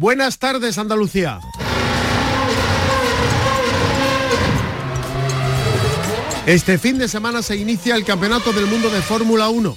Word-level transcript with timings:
Buenas 0.00 0.38
tardes 0.38 0.78
Andalucía. 0.78 1.40
Este 6.46 6.78
fin 6.78 6.96
de 6.96 7.06
semana 7.06 7.42
se 7.42 7.56
inicia 7.56 7.96
el 7.96 8.06
Campeonato 8.06 8.54
del 8.54 8.64
Mundo 8.64 8.88
de 8.88 9.02
Fórmula 9.02 9.50
1. 9.50 9.76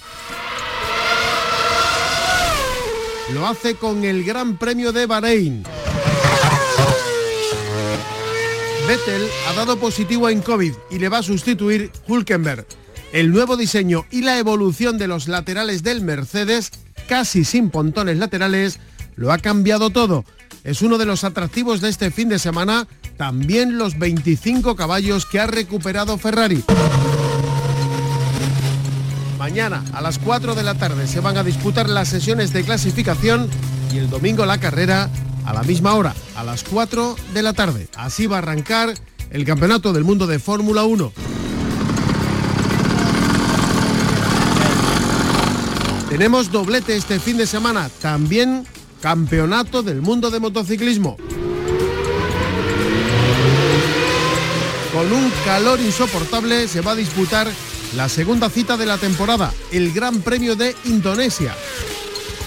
Lo 3.33 3.45
hace 3.45 3.75
con 3.75 4.05
el 4.05 4.23
Gran 4.23 4.57
Premio 4.57 4.93
de 4.93 5.07
Bahrein. 5.07 5.63
Vettel 8.87 9.27
ha 9.49 9.53
dado 9.55 9.77
positivo 9.77 10.29
en 10.29 10.41
COVID 10.41 10.73
y 10.89 10.99
le 10.99 11.09
va 11.09 11.17
a 11.17 11.23
sustituir 11.23 11.91
Hulkenberg. 12.07 12.65
El 13.11 13.33
nuevo 13.33 13.57
diseño 13.57 14.05
y 14.09 14.21
la 14.21 14.39
evolución 14.39 14.97
de 14.97 15.09
los 15.09 15.27
laterales 15.27 15.83
del 15.83 15.99
Mercedes, 15.99 16.71
casi 17.09 17.43
sin 17.43 17.69
pontones 17.69 18.17
laterales, 18.19 18.79
lo 19.15 19.31
ha 19.31 19.37
cambiado 19.37 19.89
todo. 19.89 20.25
Es 20.63 20.81
uno 20.81 20.97
de 20.97 21.05
los 21.05 21.23
atractivos 21.23 21.81
de 21.81 21.89
este 21.89 22.11
fin 22.11 22.29
de 22.29 22.39
semana 22.39 22.87
también 23.17 23.77
los 23.77 23.97
25 23.99 24.75
caballos 24.75 25.25
que 25.25 25.39
ha 25.39 25.47
recuperado 25.47 26.17
Ferrari. 26.17 26.63
Mañana 29.37 29.83
a 29.93 30.01
las 30.01 30.19
4 30.19 30.55
de 30.55 30.63
la 30.63 30.75
tarde 30.75 31.07
se 31.07 31.19
van 31.19 31.37
a 31.37 31.43
disputar 31.43 31.89
las 31.89 32.07
sesiones 32.07 32.53
de 32.53 32.63
clasificación 32.63 33.49
y 33.93 33.97
el 33.97 34.09
domingo 34.09 34.45
la 34.45 34.57
carrera 34.57 35.09
a 35.45 35.53
la 35.53 35.63
misma 35.63 35.95
hora, 35.95 36.15
a 36.35 36.43
las 36.43 36.63
4 36.63 37.15
de 37.33 37.43
la 37.43 37.53
tarde. 37.53 37.87
Así 37.95 38.25
va 38.25 38.37
a 38.37 38.39
arrancar 38.39 38.93
el 39.29 39.45
Campeonato 39.45 39.91
del 39.93 40.05
Mundo 40.05 40.27
de 40.27 40.39
Fórmula 40.39 40.85
1. 40.85 41.11
Tenemos 46.09 46.51
doblete 46.51 46.95
este 46.95 47.19
fin 47.19 47.37
de 47.37 47.47
semana, 47.47 47.89
también 48.01 48.65
Campeonato 49.03 49.83
del 49.83 50.01
Mundo 50.01 50.31
de 50.31 50.39
Motociclismo. 50.39 51.17
Con 54.93 55.11
un 55.11 55.29
calor 55.43 55.81
insoportable 55.81 56.69
se 56.69 56.79
va 56.79 56.91
a 56.91 56.95
disputar 56.95 57.51
la 57.97 58.07
segunda 58.07 58.49
cita 58.49 58.77
de 58.77 58.85
la 58.85 58.97
temporada, 58.97 59.53
el 59.73 59.91
Gran 59.91 60.21
Premio 60.21 60.55
de 60.55 60.73
Indonesia. 60.85 61.53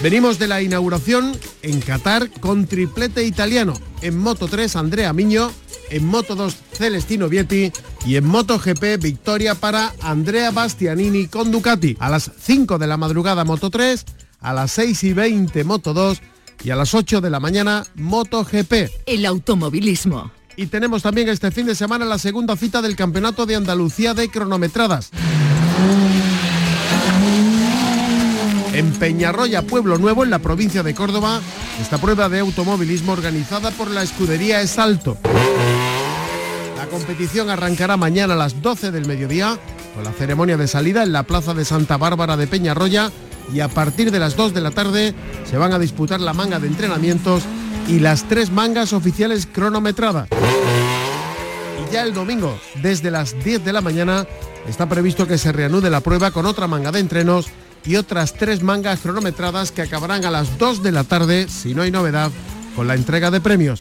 Venimos 0.01 0.39
de 0.39 0.47
la 0.47 0.63
inauguración 0.63 1.37
en 1.61 1.79
Qatar 1.79 2.31
con 2.39 2.65
triplete 2.65 3.23
italiano. 3.23 3.75
En 4.01 4.17
Moto 4.17 4.47
3 4.47 4.77
Andrea 4.77 5.13
Miño, 5.13 5.51
en 5.91 6.07
Moto 6.07 6.33
2 6.33 6.55
Celestino 6.73 7.29
Vietti 7.29 7.71
y 8.03 8.15
en 8.15 8.25
Moto 8.25 8.57
GP 8.57 8.97
victoria 8.99 9.53
para 9.53 9.93
Andrea 10.01 10.49
Bastianini 10.49 11.27
con 11.27 11.51
Ducati. 11.51 11.97
A 11.99 12.09
las 12.09 12.31
5 12.41 12.79
de 12.79 12.87
la 12.87 12.97
madrugada 12.97 13.43
Moto 13.43 13.69
3, 13.69 14.05
a 14.39 14.53
las 14.53 14.71
6 14.71 15.03
y 15.03 15.13
20 15.13 15.63
Moto 15.63 15.93
2 15.93 16.19
y 16.63 16.69
a 16.71 16.75
las 16.75 16.93
8 16.93 17.21
de 17.21 17.29
la 17.29 17.39
mañana 17.39 17.83
Moto 17.95 18.43
GP. 18.43 18.91
El 19.05 19.25
automovilismo 19.25 20.31
y 20.57 20.65
tenemos 20.65 21.03
también 21.03 21.29
este 21.29 21.51
fin 21.51 21.67
de 21.67 21.75
semana 21.75 22.03
la 22.03 22.17
segunda 22.17 22.57
cita 22.57 22.81
del 22.81 22.95
Campeonato 22.95 23.45
de 23.45 23.55
Andalucía 23.55 24.15
de 24.15 24.27
cronometradas. 24.27 25.11
En 28.73 28.91
Peñarroya, 28.93 29.61
Pueblo 29.61 29.99
Nuevo, 29.99 30.23
en 30.23 30.31
la 30.31 30.39
provincia 30.39 30.81
de 30.81 30.95
Córdoba, 30.95 31.41
esta 31.79 31.99
prueba 31.99 32.27
de 32.27 32.39
automovilismo 32.39 33.13
organizada 33.13 33.69
por 33.71 33.91
la 33.91 34.01
escudería 34.01 34.61
Esalto. 34.61 35.17
La 36.75 36.87
competición 36.87 37.51
arrancará 37.51 37.95
mañana 37.95 38.33
a 38.33 38.37
las 38.37 38.59
12 38.61 38.91
del 38.91 39.05
mediodía 39.05 39.59
con 39.93 40.03
la 40.03 40.11
ceremonia 40.11 40.57
de 40.57 40.67
salida 40.67 41.03
en 41.03 41.11
la 41.11 41.23
Plaza 41.23 41.53
de 41.53 41.65
Santa 41.65 41.97
Bárbara 41.97 42.35
de 42.35 42.47
Peñarroya 42.47 43.11
y 43.53 43.59
a 43.61 43.67
partir 43.67 44.11
de 44.11 44.19
las 44.19 44.35
2 44.35 44.53
de 44.53 44.61
la 44.61 44.71
tarde 44.71 45.13
se 45.49 45.57
van 45.57 45.73
a 45.73 45.79
disputar 45.79 46.19
la 46.19 46.33
manga 46.33 46.59
de 46.59 46.67
entrenamientos 46.67 47.43
y 47.87 47.99
las 47.99 48.27
tres 48.27 48.51
mangas 48.51 48.93
oficiales 48.93 49.47
cronometradas. 49.51 50.27
Y 51.81 51.93
ya 51.93 52.03
el 52.03 52.13
domingo, 52.13 52.59
desde 52.81 53.11
las 53.11 53.41
10 53.43 53.63
de 53.63 53.73
la 53.73 53.81
mañana, 53.81 54.27
está 54.67 54.89
previsto 54.89 55.27
que 55.27 55.37
se 55.37 55.51
reanude 55.51 55.89
la 55.89 56.01
prueba 56.01 56.31
con 56.31 56.45
otra 56.45 56.67
manga 56.67 56.91
de 56.91 56.99
entrenos 56.99 57.47
y 57.85 57.95
otras 57.95 58.33
tres 58.33 58.63
mangas 58.63 58.99
cronometradas 58.99 59.71
que 59.71 59.81
acabarán 59.81 60.25
a 60.25 60.31
las 60.31 60.57
2 60.57 60.83
de 60.83 60.91
la 60.91 61.05
tarde, 61.05 61.47
si 61.47 61.73
no 61.73 61.83
hay 61.83 61.91
novedad, 61.91 62.31
con 62.75 62.87
la 62.87 62.95
entrega 62.95 63.31
de 63.31 63.39
premios. 63.39 63.79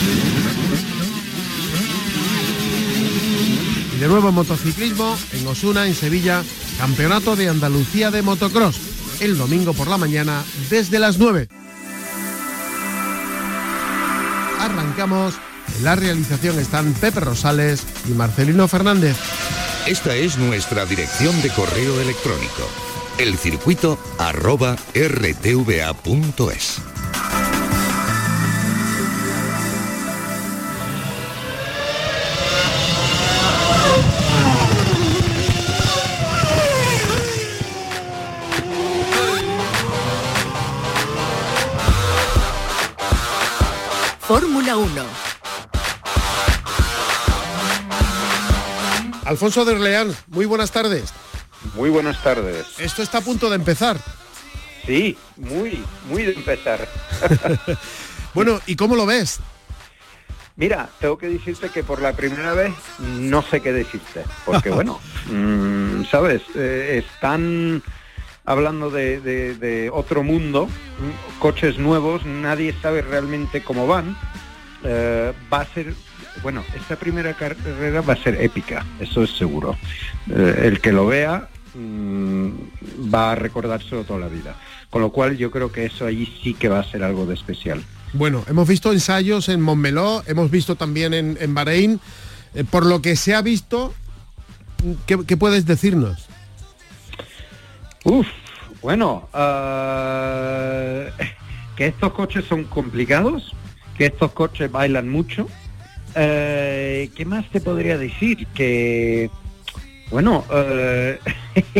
Y 3.94 3.98
de 3.98 4.08
nuevo 4.08 4.30
motociclismo 4.30 5.16
en 5.32 5.46
Osuna, 5.46 5.86
en 5.86 5.94
Sevilla, 5.94 6.44
Campeonato 6.78 7.34
de 7.34 7.48
Andalucía 7.48 8.10
de 8.10 8.22
Motocross, 8.22 8.95
el 9.20 9.36
domingo 9.38 9.72
por 9.72 9.88
la 9.88 9.98
mañana 9.98 10.44
desde 10.70 10.98
las 10.98 11.18
9. 11.18 11.48
arrancamos. 14.66 15.34
En 15.78 15.84
la 15.84 15.96
realización 15.96 16.58
están 16.58 16.92
Pepe 16.94 17.20
Rosales 17.20 17.82
y 18.08 18.12
Marcelino 18.12 18.68
Fernández. 18.68 19.16
Esta 19.86 20.14
es 20.14 20.38
nuestra 20.38 20.84
dirección 20.86 21.40
de 21.42 21.50
correo 21.50 22.00
electrónico. 22.00 22.68
Elcircuito 23.18 23.98
arroba 24.18 24.76
rtva.es. 24.94 26.80
Fórmula 44.26 44.76
1. 44.76 45.02
Alfonso 49.24 49.64
de 49.64 49.72
Orleán, 49.74 50.12
muy 50.26 50.46
buenas 50.46 50.72
tardes. 50.72 51.14
Muy 51.76 51.90
buenas 51.90 52.20
tardes. 52.24 52.66
Esto 52.80 53.02
está 53.04 53.18
a 53.18 53.20
punto 53.20 53.48
de 53.48 53.54
empezar. 53.54 53.98
Sí, 54.84 55.16
muy, 55.36 55.80
muy 56.08 56.24
de 56.24 56.32
empezar. 56.32 56.88
bueno, 58.34 58.60
¿y 58.66 58.74
cómo 58.74 58.96
lo 58.96 59.06
ves? 59.06 59.38
Mira, 60.56 60.88
tengo 60.98 61.18
que 61.18 61.28
decirte 61.28 61.68
que 61.68 61.84
por 61.84 62.02
la 62.02 62.12
primera 62.14 62.52
vez 62.52 62.74
no 62.98 63.42
sé 63.42 63.60
qué 63.60 63.72
decirte, 63.72 64.24
porque 64.44 64.70
bueno, 64.72 64.98
mm, 65.30 66.02
sabes, 66.10 66.42
eh, 66.56 67.04
están 67.06 67.80
hablando 68.46 68.90
de, 68.90 69.90
otro 69.92 70.22
mundo, 70.22 70.68
coches 71.40 71.78
nuevos, 71.78 72.24
nadie 72.24 72.74
sabe 72.80 73.02
realmente 73.02 73.62
cómo 73.62 73.86
van. 73.86 74.16
Eh, 74.84 75.32
va 75.52 75.62
a 75.62 75.66
ser, 75.66 75.92
bueno, 76.42 76.62
esta 76.74 76.96
primera 76.96 77.34
carrera 77.34 78.00
va 78.00 78.12
a 78.12 78.22
ser 78.22 78.40
épica, 78.40 78.86
eso 79.00 79.24
es 79.24 79.30
seguro. 79.36 79.76
Eh, 80.30 80.62
el 80.64 80.80
que 80.80 80.92
lo 80.92 81.06
vea 81.06 81.48
mm, 81.74 82.50
va 83.12 83.32
a 83.32 83.34
recordárselo 83.34 84.04
toda 84.04 84.20
la 84.20 84.28
vida. 84.28 84.54
Con 84.90 85.02
lo 85.02 85.10
cual 85.10 85.36
yo 85.36 85.50
creo 85.50 85.72
que 85.72 85.84
eso 85.84 86.06
allí 86.06 86.32
sí 86.42 86.54
que 86.54 86.68
va 86.68 86.78
a 86.78 86.84
ser 86.84 87.02
algo 87.02 87.26
de 87.26 87.34
especial. 87.34 87.82
Bueno, 88.12 88.44
hemos 88.48 88.68
visto 88.68 88.92
ensayos 88.92 89.48
en 89.48 89.60
Montmeló, 89.60 90.22
hemos 90.26 90.50
visto 90.50 90.76
también 90.76 91.12
en, 91.12 91.36
en 91.40 91.52
Bahrein. 91.52 92.00
Eh, 92.54 92.62
por 92.62 92.86
lo 92.86 93.02
que 93.02 93.16
se 93.16 93.34
ha 93.34 93.42
visto, 93.42 93.92
qué 95.06 95.36
puedes 95.36 95.66
decirnos? 95.66 96.28
Uf, 98.06 98.28
bueno, 98.82 99.28
eh, 99.34 101.10
que 101.74 101.88
estos 101.88 102.12
coches 102.12 102.44
son 102.44 102.62
complicados, 102.62 103.52
que 103.98 104.06
estos 104.06 104.30
coches 104.30 104.70
bailan 104.70 105.08
mucho. 105.08 105.48
Eh, 106.14 107.10
¿Qué 107.16 107.24
más 107.24 107.50
te 107.50 107.60
podría 107.60 107.98
decir? 107.98 108.46
Que, 108.54 109.28
bueno, 110.08 110.44
eh, 110.52 111.18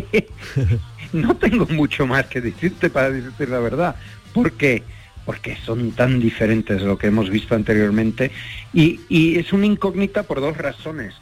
no 1.13 1.37
tengo 1.37 1.65
mucho 1.67 2.09
más 2.09 2.27
que 2.27 2.41
decirte 2.41 2.91
para 2.91 3.11
decirte 3.11 3.47
la 3.47 3.61
verdad. 3.61 3.95
¿Por 4.35 4.51
qué? 4.55 4.83
Porque 5.25 5.57
son 5.65 5.93
tan 5.93 6.19
diferentes 6.19 6.81
de 6.81 6.87
lo 6.89 6.99
que 6.99 7.07
hemos 7.07 7.31
visto 7.31 7.55
anteriormente. 7.55 8.33
Y, 8.75 8.99
y 9.09 9.39
es 9.39 9.53
una 9.53 9.67
incógnita 9.67 10.25
por 10.25 10.41
dos 10.41 10.57
razones. 10.57 11.15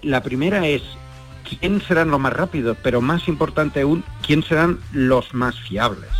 la 0.00 0.22
primera 0.22 0.66
es 0.66 0.80
quién 1.48 1.80
serán 1.80 2.10
los 2.10 2.20
más 2.20 2.32
rápidos, 2.32 2.76
pero 2.82 3.00
más 3.00 3.28
importante 3.28 3.80
aún, 3.80 4.04
quién 4.26 4.42
serán 4.42 4.78
los 4.92 5.34
más 5.34 5.58
fiables. 5.60 6.10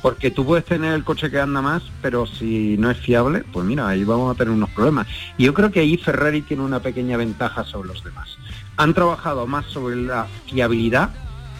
Porque 0.00 0.30
tú 0.30 0.46
puedes 0.46 0.64
tener 0.64 0.92
el 0.92 1.02
coche 1.02 1.28
que 1.28 1.40
anda 1.40 1.60
más, 1.60 1.82
pero 2.00 2.24
si 2.24 2.76
no 2.78 2.88
es 2.88 2.98
fiable, 2.98 3.42
pues 3.52 3.66
mira, 3.66 3.88
ahí 3.88 4.04
vamos 4.04 4.32
a 4.32 4.38
tener 4.38 4.54
unos 4.54 4.70
problemas. 4.70 5.08
Y 5.38 5.44
yo 5.44 5.54
creo 5.54 5.72
que 5.72 5.80
ahí 5.80 5.96
Ferrari 5.96 6.42
tiene 6.42 6.62
una 6.62 6.78
pequeña 6.78 7.16
ventaja 7.16 7.64
sobre 7.64 7.88
los 7.88 8.04
demás. 8.04 8.28
Han 8.76 8.94
trabajado 8.94 9.46
más 9.48 9.66
sobre 9.66 9.96
la 9.96 10.28
fiabilidad 10.46 11.10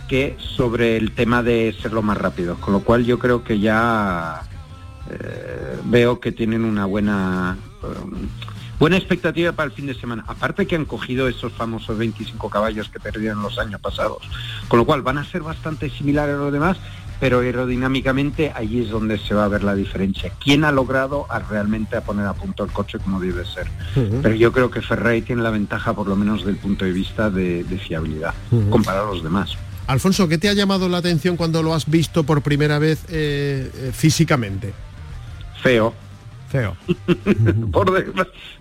que 0.07 0.37
sobre 0.39 0.97
el 0.97 1.13
tema 1.13 1.43
de 1.43 1.75
ser 1.83 1.93
los 1.93 2.05
más 2.05 2.17
rápidos, 2.17 2.59
con 2.59 2.75
lo 2.75 2.81
cual 2.81 3.05
yo 3.05 3.19
creo 3.19 3.43
que 3.43 3.59
ya 3.59 4.43
eh, 5.11 5.79
veo 5.87 6.21
que 6.21 6.31
tienen 6.31 6.65
una 6.65 6.85
buena 6.85 7.57
um, 7.83 8.29
buena 8.79 8.97
expectativa 8.97 9.53
para 9.53 9.67
el 9.67 9.73
fin 9.73 9.87
de 9.87 9.95
semana. 9.95 10.25
Aparte 10.27 10.67
que 10.67 10.77
han 10.77 10.85
cogido 10.85 11.29
esos 11.29 11.53
famosos 11.53 11.97
25 11.99 12.51
caballos 12.51 12.89
que 12.89 13.01
perdieron 13.01 13.43
los 13.43 13.59
años 13.59 13.81
pasados, 13.81 14.19
con 14.69 14.79
lo 14.79 14.85
cual 14.85 15.03
van 15.03 15.19
a 15.19 15.25
ser 15.25 15.43
bastante 15.43 15.91
similares 15.91 16.35
a 16.35 16.39
los 16.39 16.53
demás, 16.53 16.77
pero 17.19 17.41
aerodinámicamente 17.41 18.53
allí 18.55 18.83
es 18.83 18.91
donde 18.91 19.19
se 19.19 19.35
va 19.35 19.45
a 19.45 19.49
ver 19.49 19.65
la 19.65 19.75
diferencia. 19.75 20.33
¿Quién 20.43 20.65
ha 20.65 20.73
logrado 20.73 21.27
a 21.31 21.39
realmente 21.39 21.97
a 21.97 22.03
poner 22.03 22.27
a 22.27 22.35
punto 22.35 22.65
el 22.65 22.71
coche 22.71 22.99
como 22.99 23.21
debe 23.21 23.45
ser? 23.45 23.67
Pero 24.23 24.35
yo 24.35 24.53
creo 24.53 24.71
que 24.71 24.83
Ferrari 24.83 25.23
tiene 25.23 25.43
la 25.43 25.51
ventaja, 25.51 25.95
por 25.95 26.07
lo 26.07 26.17
menos 26.17 26.45
del 26.45 26.57
punto 26.57 26.85
de 26.85 26.93
vista 26.93 27.31
de, 27.31 27.65
fiabilidad, 27.87 28.35
comparado 28.71 29.09
a 29.09 29.15
los 29.15 29.23
demás. 29.23 29.57
Alfonso, 29.87 30.27
¿qué 30.27 30.37
te 30.37 30.49
ha 30.49 30.53
llamado 30.53 30.89
la 30.89 30.99
atención 30.99 31.37
cuando 31.37 31.63
lo 31.63 31.73
has 31.73 31.89
visto 31.89 32.25
por 32.25 32.43
primera 32.43 32.79
vez 32.79 33.05
eh, 33.09 33.71
eh, 33.73 33.91
físicamente? 33.95 34.75
Feo. 35.63 35.95
Feo. 36.49 36.77
por 37.73 37.93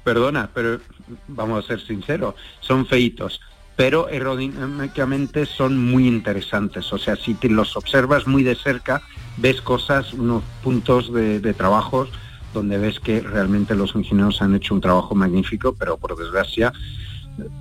perdona, 0.04 0.50
pero 0.54 0.80
vamos 1.28 1.64
a 1.64 1.68
ser 1.68 1.82
sinceros, 1.82 2.36
son 2.62 2.86
feitos 2.86 3.40
pero 3.76 4.08
aerodinámicamente 4.08 5.46
son 5.46 5.78
muy 5.78 6.08
interesantes. 6.08 6.92
O 6.94 6.98
sea, 6.98 7.16
si 7.16 7.34
te 7.34 7.50
los 7.50 7.76
observas 7.76 8.28
muy 8.28 8.44
de 8.44 8.56
cerca, 8.56 9.02
ves 9.38 9.62
cosas, 9.62 10.14
unos 10.14 10.44
puntos 10.64 11.14
de, 11.14 11.54
trabajos 11.54 12.10
donde 12.54 12.78
ves 12.78 13.02
que 13.02 13.20
realmente 13.20 13.76
los 13.76 13.96
ingenieros 13.96 14.42
han 14.42 14.56
hecho 14.56 14.74
un 14.74 14.82
trabajo 14.82 15.14
magnífico, 15.14 15.76
pero 15.78 15.98
por 15.98 16.16
desgracia 16.16 16.72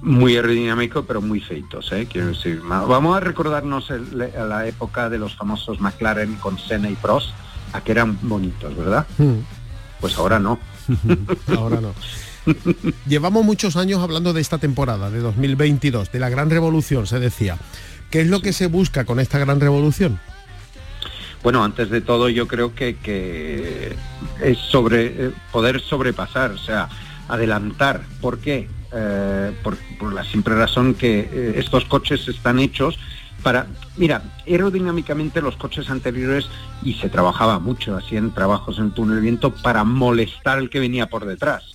muy 0.02 0.36
aerodinámico, 0.36 1.02
pero 1.02 1.20
muy 1.20 1.40
feitos. 1.40 1.90
¿eh? 1.90 2.06
Quiero 2.08 2.28
decir, 2.28 2.62
vamos 2.64 3.16
a 3.16 3.20
recordarnos 3.20 3.90
la 3.90 4.68
época 4.68 5.10
de 5.10 5.18
los 5.18 5.34
famosos 5.34 5.80
McLaren 5.80 6.36
con 6.36 6.58
Senna 6.60 6.88
y 6.88 6.94
Prost, 6.94 7.30
a 7.72 7.80
que 7.80 7.90
eran 7.90 8.16
bonitos, 8.22 8.76
¿verdad? 8.76 9.04
Hmm. 9.18 9.40
Pues 10.04 10.18
ahora 10.18 10.38
no. 10.38 10.58
ahora 11.56 11.80
no. 11.80 11.94
Llevamos 13.06 13.42
muchos 13.42 13.74
años 13.74 14.02
hablando 14.02 14.34
de 14.34 14.42
esta 14.42 14.58
temporada, 14.58 15.08
de 15.08 15.20
2022, 15.20 16.12
de 16.12 16.18
la 16.18 16.28
gran 16.28 16.50
revolución, 16.50 17.06
se 17.06 17.18
decía. 17.18 17.56
¿Qué 18.10 18.20
es 18.20 18.26
lo 18.28 18.42
que 18.42 18.52
se 18.52 18.66
busca 18.66 19.06
con 19.06 19.18
esta 19.18 19.38
gran 19.38 19.60
revolución? 19.60 20.20
Bueno, 21.42 21.64
antes 21.64 21.88
de 21.88 22.02
todo 22.02 22.28
yo 22.28 22.46
creo 22.46 22.74
que, 22.74 23.96
es 24.42 24.58
sobre 24.58 25.06
eh, 25.06 25.30
poder 25.50 25.80
sobrepasar, 25.80 26.50
o 26.50 26.58
sea, 26.58 26.90
adelantar. 27.28 28.02
¿Por 28.20 28.40
qué? 28.40 28.68
Eh, 28.92 29.52
por, 29.62 30.12
la 30.12 30.24
simple 30.24 30.54
razón 30.54 30.92
que 30.92 31.20
eh, 31.20 31.54
estos 31.56 31.86
coches 31.86 32.28
están 32.28 32.58
hechos 32.58 32.98
para, 33.44 33.68
mira, 33.96 34.22
aerodinámicamente 34.48 35.40
los 35.40 35.56
coches 35.56 35.88
anteriores, 35.88 36.48
y 36.82 36.94
se 36.94 37.08
trabajaba 37.08 37.60
mucho, 37.60 37.96
hacían 37.96 38.34
trabajos 38.34 38.80
en 38.80 38.90
túnel 38.90 39.20
viento 39.20 39.54
para 39.54 39.84
molestar 39.84 40.58
al 40.58 40.70
que 40.70 40.80
venía 40.80 41.06
por 41.06 41.24
detrás 41.24 41.74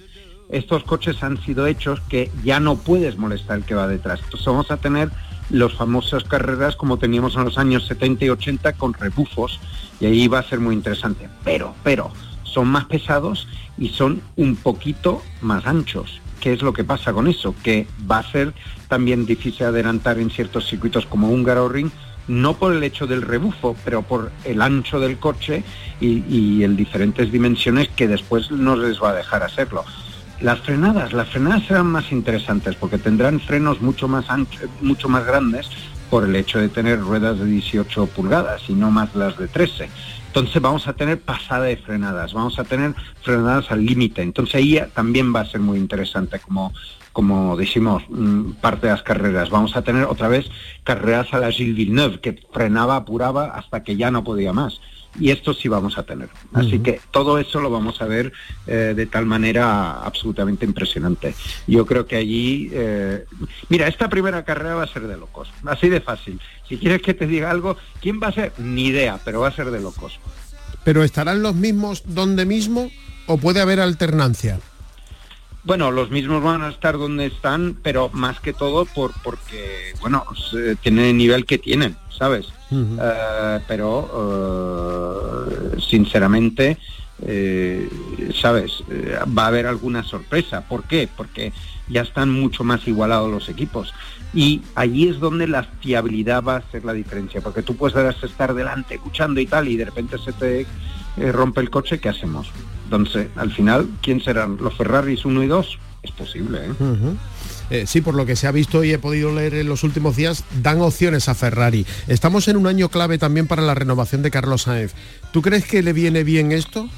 estos 0.49 0.83
coches 0.83 1.21
han 1.23 1.41
sido 1.43 1.67
hechos 1.67 2.01
que 2.09 2.31
ya 2.43 2.59
no 2.59 2.75
puedes 2.75 3.17
molestar 3.17 3.59
el 3.59 3.65
que 3.65 3.75
va 3.75 3.87
detrás. 3.87 4.19
Entonces 4.23 4.45
vamos 4.45 4.71
a 4.71 4.77
tener 4.77 5.09
los 5.49 5.75
famosas 5.75 6.23
carreras 6.23 6.75
como 6.75 6.97
teníamos 6.97 7.35
en 7.35 7.45
los 7.45 7.57
años 7.57 7.87
70 7.87 8.25
y 8.25 8.29
80 8.29 8.73
con 8.73 8.93
rebufos 8.93 9.59
y 9.99 10.05
ahí 10.05 10.27
va 10.27 10.39
a 10.39 10.43
ser 10.43 10.59
muy 10.59 10.75
interesante. 10.75 11.29
Pero, 11.43 11.75
pero, 11.83 12.11
son 12.43 12.67
más 12.67 12.85
pesados 12.85 13.47
y 13.77 13.89
son 13.89 14.21
un 14.35 14.55
poquito 14.55 15.21
más 15.41 15.65
anchos. 15.65 16.19
¿Qué 16.39 16.53
es 16.53 16.61
lo 16.61 16.73
que 16.73 16.83
pasa 16.83 17.13
con 17.13 17.27
eso? 17.27 17.55
Que 17.63 17.87
va 18.09 18.19
a 18.19 18.31
ser 18.31 18.53
también 18.87 19.25
difícil 19.25 19.65
adelantar 19.65 20.19
en 20.19 20.29
ciertos 20.29 20.67
circuitos 20.67 21.05
como 21.05 21.29
Húngaro 21.29 21.69
Ring, 21.69 21.91
no 22.27 22.55
por 22.55 22.73
el 22.73 22.83
hecho 22.83 23.07
del 23.07 23.21
rebufo, 23.21 23.75
pero 23.83 24.03
por 24.03 24.31
el 24.45 24.61
ancho 24.61 24.99
del 24.99 25.17
coche 25.17 25.63
y, 25.99 26.23
y 26.29 26.63
en 26.63 26.75
diferentes 26.75 27.31
dimensiones 27.31 27.89
que 27.89 28.07
después 28.07 28.51
no 28.51 28.75
les 28.75 29.01
va 29.01 29.09
a 29.09 29.15
dejar 29.15 29.43
hacerlo. 29.43 29.83
Las 30.41 30.59
frenadas, 30.61 31.11
las 31.11 31.27
frenadas 31.27 31.65
serán 31.65 31.87
más 31.87 32.11
interesantes 32.11 32.75
porque 32.75 32.97
tendrán 32.97 33.41
frenos 33.41 33.81
mucho 33.81 34.07
más 34.07 34.29
anchos, 34.29 34.69
mucho 34.81 35.09
más 35.09 35.25
grandes 35.25 35.69
por 36.09 36.23
el 36.23 36.35
hecho 36.35 36.59
de 36.59 36.69
tener 36.69 36.99
ruedas 36.99 37.39
de 37.39 37.45
18 37.45 38.07
pulgadas 38.07 38.61
y 38.69 38.73
no 38.73 38.89
más 38.89 39.13
las 39.15 39.37
de 39.37 39.47
13. 39.47 39.89
Entonces 40.29 40.61
vamos 40.61 40.87
a 40.87 40.93
tener 40.93 41.19
pasada 41.19 41.65
de 41.65 41.77
frenadas, 41.77 42.33
vamos 42.33 42.59
a 42.59 42.63
tener 42.63 42.93
frenadas 43.23 43.71
al 43.71 43.83
límite. 43.83 44.21
Entonces 44.21 44.55
ahí 44.55 44.79
también 44.93 45.33
va 45.33 45.39
a 45.39 45.45
ser 45.45 45.59
muy 45.59 45.79
interesante 45.79 46.39
como, 46.39 46.71
como 47.11 47.57
decimos, 47.57 48.03
mm, 48.09 48.51
parte 48.61 48.85
de 48.85 48.93
las 48.93 49.01
carreras. 49.01 49.49
Vamos 49.49 49.75
a 49.75 49.81
tener 49.81 50.03
otra 50.03 50.27
vez 50.27 50.45
carreras 50.83 51.33
a 51.33 51.39
la 51.39 51.51
Gilles 51.51 51.75
Villeneuve, 51.75 52.19
que 52.19 52.39
frenaba, 52.53 52.95
apuraba 52.95 53.45
hasta 53.45 53.83
que 53.83 53.97
ya 53.97 54.11
no 54.11 54.23
podía 54.23 54.53
más 54.53 54.79
y 55.17 55.31
esto 55.31 55.53
sí 55.53 55.67
vamos 55.67 55.97
a 55.97 56.03
tener. 56.03 56.29
Así 56.53 56.79
que 56.79 56.99
todo 57.11 57.39
eso 57.39 57.59
lo 57.59 57.69
vamos 57.69 58.01
a 58.01 58.05
ver 58.05 58.31
eh, 58.67 58.93
de 58.95 59.05
tal 59.05 59.25
manera 59.25 60.01
absolutamente 60.03 60.65
impresionante. 60.65 61.33
Yo 61.67 61.85
creo 61.85 62.05
que 62.05 62.17
allí, 62.17 62.69
eh, 62.71 63.25
mira, 63.69 63.87
esta 63.87 64.09
primera 64.09 64.43
carrera 64.43 64.75
va 64.75 64.83
a 64.83 64.87
ser 64.87 65.07
de 65.07 65.17
locos, 65.17 65.49
así 65.65 65.89
de 65.89 66.01
fácil. 66.01 66.39
Si 66.67 66.77
quieres 66.77 67.01
que 67.01 67.13
te 67.13 67.27
diga 67.27 67.49
algo, 67.49 67.77
¿quién 68.01 68.19
va 68.21 68.27
a 68.27 68.31
ser? 68.31 68.53
Ni 68.59 68.87
idea, 68.87 69.19
pero 69.23 69.41
va 69.41 69.47
a 69.47 69.55
ser 69.55 69.71
de 69.71 69.79
locos. 69.79 70.19
¿Pero 70.83 71.03
estarán 71.03 71.41
los 71.41 71.55
mismos 71.55 72.03
donde 72.05 72.45
mismo 72.45 72.89
o 73.25 73.37
puede 73.37 73.61
haber 73.61 73.79
alternancia? 73.79 74.59
Bueno, 75.63 75.91
los 75.91 76.09
mismos 76.09 76.41
van 76.41 76.61
a 76.61 76.69
estar 76.69 76.97
donde 76.97 77.25
están, 77.25 77.77
pero 77.83 78.09
más 78.13 78.39
que 78.39 78.53
todo 78.53 78.85
por 78.85 79.11
porque, 79.23 79.93
bueno, 79.99 80.25
tienen 80.81 81.05
el 81.05 81.17
nivel 81.17 81.45
que 81.45 81.57
tienen, 81.57 81.97
¿sabes? 82.17 82.47
Eh, 82.71 83.59
pero, 83.67 85.47
eh, 85.51 85.81
sinceramente, 85.81 86.77
eh, 87.21 87.89
¿sabes? 88.33 88.83
va 89.37 89.43
a 89.43 89.47
haber 89.47 89.67
alguna 89.67 90.03
sorpresa. 90.03 90.61
¿Por 90.61 90.83
qué? 90.83 91.09
Porque 91.15 91.51
ya 91.89 92.01
están 92.03 92.31
mucho 92.31 92.63
más 92.63 92.87
igualados 92.87 93.29
los 93.29 93.49
equipos. 93.49 93.93
Y 94.33 94.61
allí 94.75 95.09
es 95.09 95.19
donde 95.19 95.47
la 95.47 95.63
fiabilidad 95.63 96.41
va 96.41 96.57
a 96.57 96.71
ser 96.71 96.85
la 96.85 96.93
diferencia, 96.93 97.41
porque 97.41 97.63
tú 97.63 97.75
puedes 97.75 98.23
estar 98.23 98.53
delante 98.53 98.95
escuchando 98.95 99.41
y 99.41 99.45
tal, 99.45 99.67
y 99.67 99.75
de 99.75 99.85
repente 99.85 100.17
se 100.19 100.31
te 100.31 100.65
rompe 101.33 101.59
el 101.59 101.69
coche, 101.69 101.99
¿qué 101.99 102.07
hacemos? 102.07 102.49
Entonces, 102.89 103.27
al 103.35 103.51
final, 103.51 103.87
¿quién 104.01 104.19
serán? 104.19 104.57
¿Los 104.59 104.75
Ferraris 104.75 105.23
1 105.23 105.43
y 105.43 105.47
2? 105.47 105.79
Es 106.01 106.11
posible, 106.11 106.57
¿eh? 106.65 106.73
¿eh? 107.69 107.83
sí, 107.85 108.01
por 108.01 108.15
lo 108.15 108.25
que 108.25 108.35
se 108.35 108.47
ha 108.47 108.51
visto 108.51 108.83
y 108.83 108.91
he 108.91 108.97
podido 108.97 109.31
leer 109.31 109.53
en 109.53 109.69
los 109.69 109.83
últimos 109.83 110.15
días, 110.15 110.43
dan 110.63 110.81
opciones 110.81 111.29
a 111.29 111.35
Ferrari. 111.35 111.85
Estamos 112.07 112.47
en 112.47 112.57
un 112.57 112.65
año 112.65 112.89
clave 112.89 113.19
también 113.19 113.45
para 113.45 113.61
la 113.61 113.75
renovación 113.75 114.23
de 114.23 114.31
Carlos 114.31 114.63
Sainz. 114.63 114.95
¿Tú 115.31 115.43
crees 115.43 115.65
que 115.65 115.83
le 115.83 115.93
viene 115.93 116.23
bien 116.23 116.51
esto? 116.51 116.89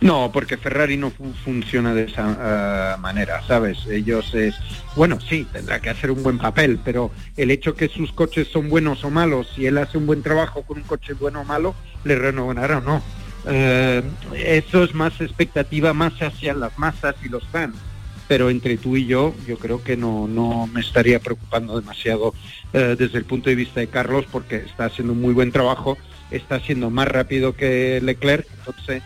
No, 0.00 0.32
porque 0.32 0.56
Ferrari 0.56 0.96
no 0.96 1.12
funciona 1.44 1.94
de 1.94 2.04
esa 2.04 2.96
uh, 2.96 3.00
manera, 3.00 3.46
¿sabes? 3.46 3.86
Ellos 3.88 4.34
es, 4.34 4.56
bueno, 4.96 5.20
sí, 5.20 5.46
tendrá 5.52 5.78
que 5.78 5.90
hacer 5.90 6.10
un 6.10 6.24
buen 6.24 6.38
papel, 6.38 6.80
pero 6.84 7.12
el 7.36 7.52
hecho 7.52 7.76
que 7.76 7.88
sus 7.88 8.12
coches 8.12 8.48
son 8.48 8.68
buenos 8.68 9.04
o 9.04 9.10
malos, 9.10 9.52
si 9.54 9.66
él 9.66 9.78
hace 9.78 9.98
un 9.98 10.06
buen 10.06 10.22
trabajo 10.24 10.62
con 10.62 10.78
un 10.78 10.84
coche 10.84 11.12
bueno 11.12 11.42
o 11.42 11.44
malo, 11.44 11.76
le 12.02 12.16
renovará 12.16 12.78
o 12.78 12.80
no. 12.80 13.02
Eh, 13.46 14.02
eso 14.34 14.84
es 14.84 14.94
más 14.94 15.20
expectativa 15.20 15.92
más 15.92 16.20
hacia 16.20 16.54
las 16.54 16.78
masas 16.78 17.14
y 17.24 17.28
los 17.28 17.46
fans. 17.48 17.76
Pero 18.28 18.48
entre 18.48 18.76
tú 18.76 18.96
y 18.96 19.06
yo, 19.06 19.34
yo 19.46 19.58
creo 19.58 19.82
que 19.82 19.96
no, 19.96 20.28
no 20.28 20.68
me 20.68 20.80
estaría 20.80 21.18
preocupando 21.18 21.80
demasiado 21.80 22.32
eh, 22.72 22.94
desde 22.96 23.18
el 23.18 23.24
punto 23.24 23.50
de 23.50 23.56
vista 23.56 23.80
de 23.80 23.88
Carlos, 23.88 24.24
porque 24.30 24.56
está 24.56 24.84
haciendo 24.84 25.14
un 25.14 25.20
muy 25.20 25.34
buen 25.34 25.50
trabajo, 25.50 25.98
está 26.30 26.60
siendo 26.60 26.90
más 26.90 27.08
rápido 27.08 27.56
que 27.56 28.00
Leclerc, 28.00 28.46
entonces 28.58 29.02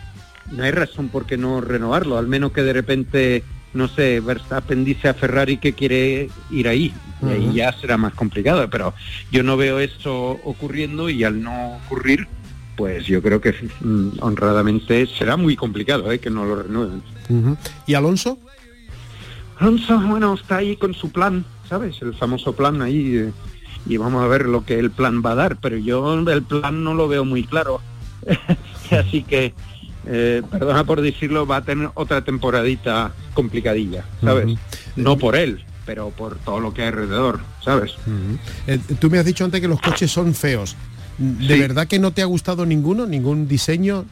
no 0.51 0.63
hay 0.63 0.69
razón 0.69 1.09
por 1.09 1.25
qué 1.25 1.37
no 1.37 1.61
renovarlo, 1.61 2.19
al 2.19 2.27
menos 2.27 2.51
que 2.51 2.61
de 2.61 2.73
repente, 2.73 3.43
no 3.73 3.87
sé, 3.87 4.19
Verstappen 4.19 4.85
dice 4.85 5.07
a 5.07 5.15
Ferrari 5.15 5.57
que 5.57 5.73
quiere 5.73 6.29
ir 6.51 6.67
ahí, 6.67 6.93
y 7.23 7.27
ahí 7.27 7.53
ya 7.55 7.73
será 7.73 7.97
más 7.97 8.13
complicado, 8.13 8.69
pero 8.69 8.93
yo 9.31 9.41
no 9.41 9.57
veo 9.57 9.79
eso 9.79 10.39
ocurriendo 10.43 11.09
y 11.09 11.23
al 11.23 11.41
no 11.41 11.77
ocurrir, 11.77 12.27
pues 12.75 13.05
yo 13.05 13.21
creo 13.21 13.41
que 13.41 13.53
mm, 13.81 14.19
honradamente 14.21 15.07
será 15.07 15.37
muy 15.37 15.55
complicado 15.55 16.11
¿eh? 16.11 16.19
que 16.19 16.29
no 16.29 16.45
lo 16.45 16.61
renueven. 16.63 17.01
¿Y 17.85 17.93
Alonso? 17.93 18.37
Alonso, 19.57 19.99
bueno, 19.99 20.33
está 20.33 20.57
ahí 20.57 20.75
con 20.75 20.93
su 20.93 21.11
plan, 21.11 21.45
¿sabes? 21.69 22.01
El 22.01 22.13
famoso 22.13 22.53
plan 22.53 22.81
ahí, 22.81 23.17
eh, 23.17 23.31
y 23.87 23.97
vamos 23.97 24.23
a 24.23 24.27
ver 24.27 24.47
lo 24.47 24.65
que 24.65 24.77
el 24.79 24.91
plan 24.91 25.21
va 25.25 25.31
a 25.31 25.35
dar, 25.35 25.57
pero 25.57 25.77
yo 25.77 26.13
el 26.13 26.43
plan 26.43 26.83
no 26.83 26.93
lo 26.93 27.07
veo 27.07 27.23
muy 27.23 27.43
claro. 27.43 27.81
Así 28.91 29.23
que, 29.23 29.53
eh, 30.07 30.41
perdona 30.51 30.83
por 30.83 31.01
decirlo, 31.01 31.47
va 31.47 31.57
a 31.57 31.63
tener 31.63 31.89
otra 31.93 32.23
temporadita 32.23 33.13
complicadilla, 33.33 34.05
¿sabes? 34.21 34.57
No 34.95 35.17
por 35.17 35.35
él, 35.35 35.63
pero 35.85 36.09
por 36.09 36.37
todo 36.37 36.59
lo 36.59 36.73
que 36.73 36.81
hay 36.81 36.89
alrededor, 36.89 37.39
¿sabes? 37.63 37.95
Eh, 38.67 38.79
tú 38.99 39.09
me 39.09 39.19
has 39.19 39.25
dicho 39.25 39.45
antes 39.45 39.61
que 39.61 39.67
los 39.67 39.81
coches 39.81 40.11
son 40.11 40.33
feos. 40.33 40.75
¿De 41.17 41.59
verdad 41.59 41.87
que 41.87 41.99
no 41.99 42.11
te 42.11 42.21
ha 42.21 42.25
gustado 42.25 42.65
ninguno, 42.65 43.05
ningún 43.05 43.47
diseño? 43.47 44.05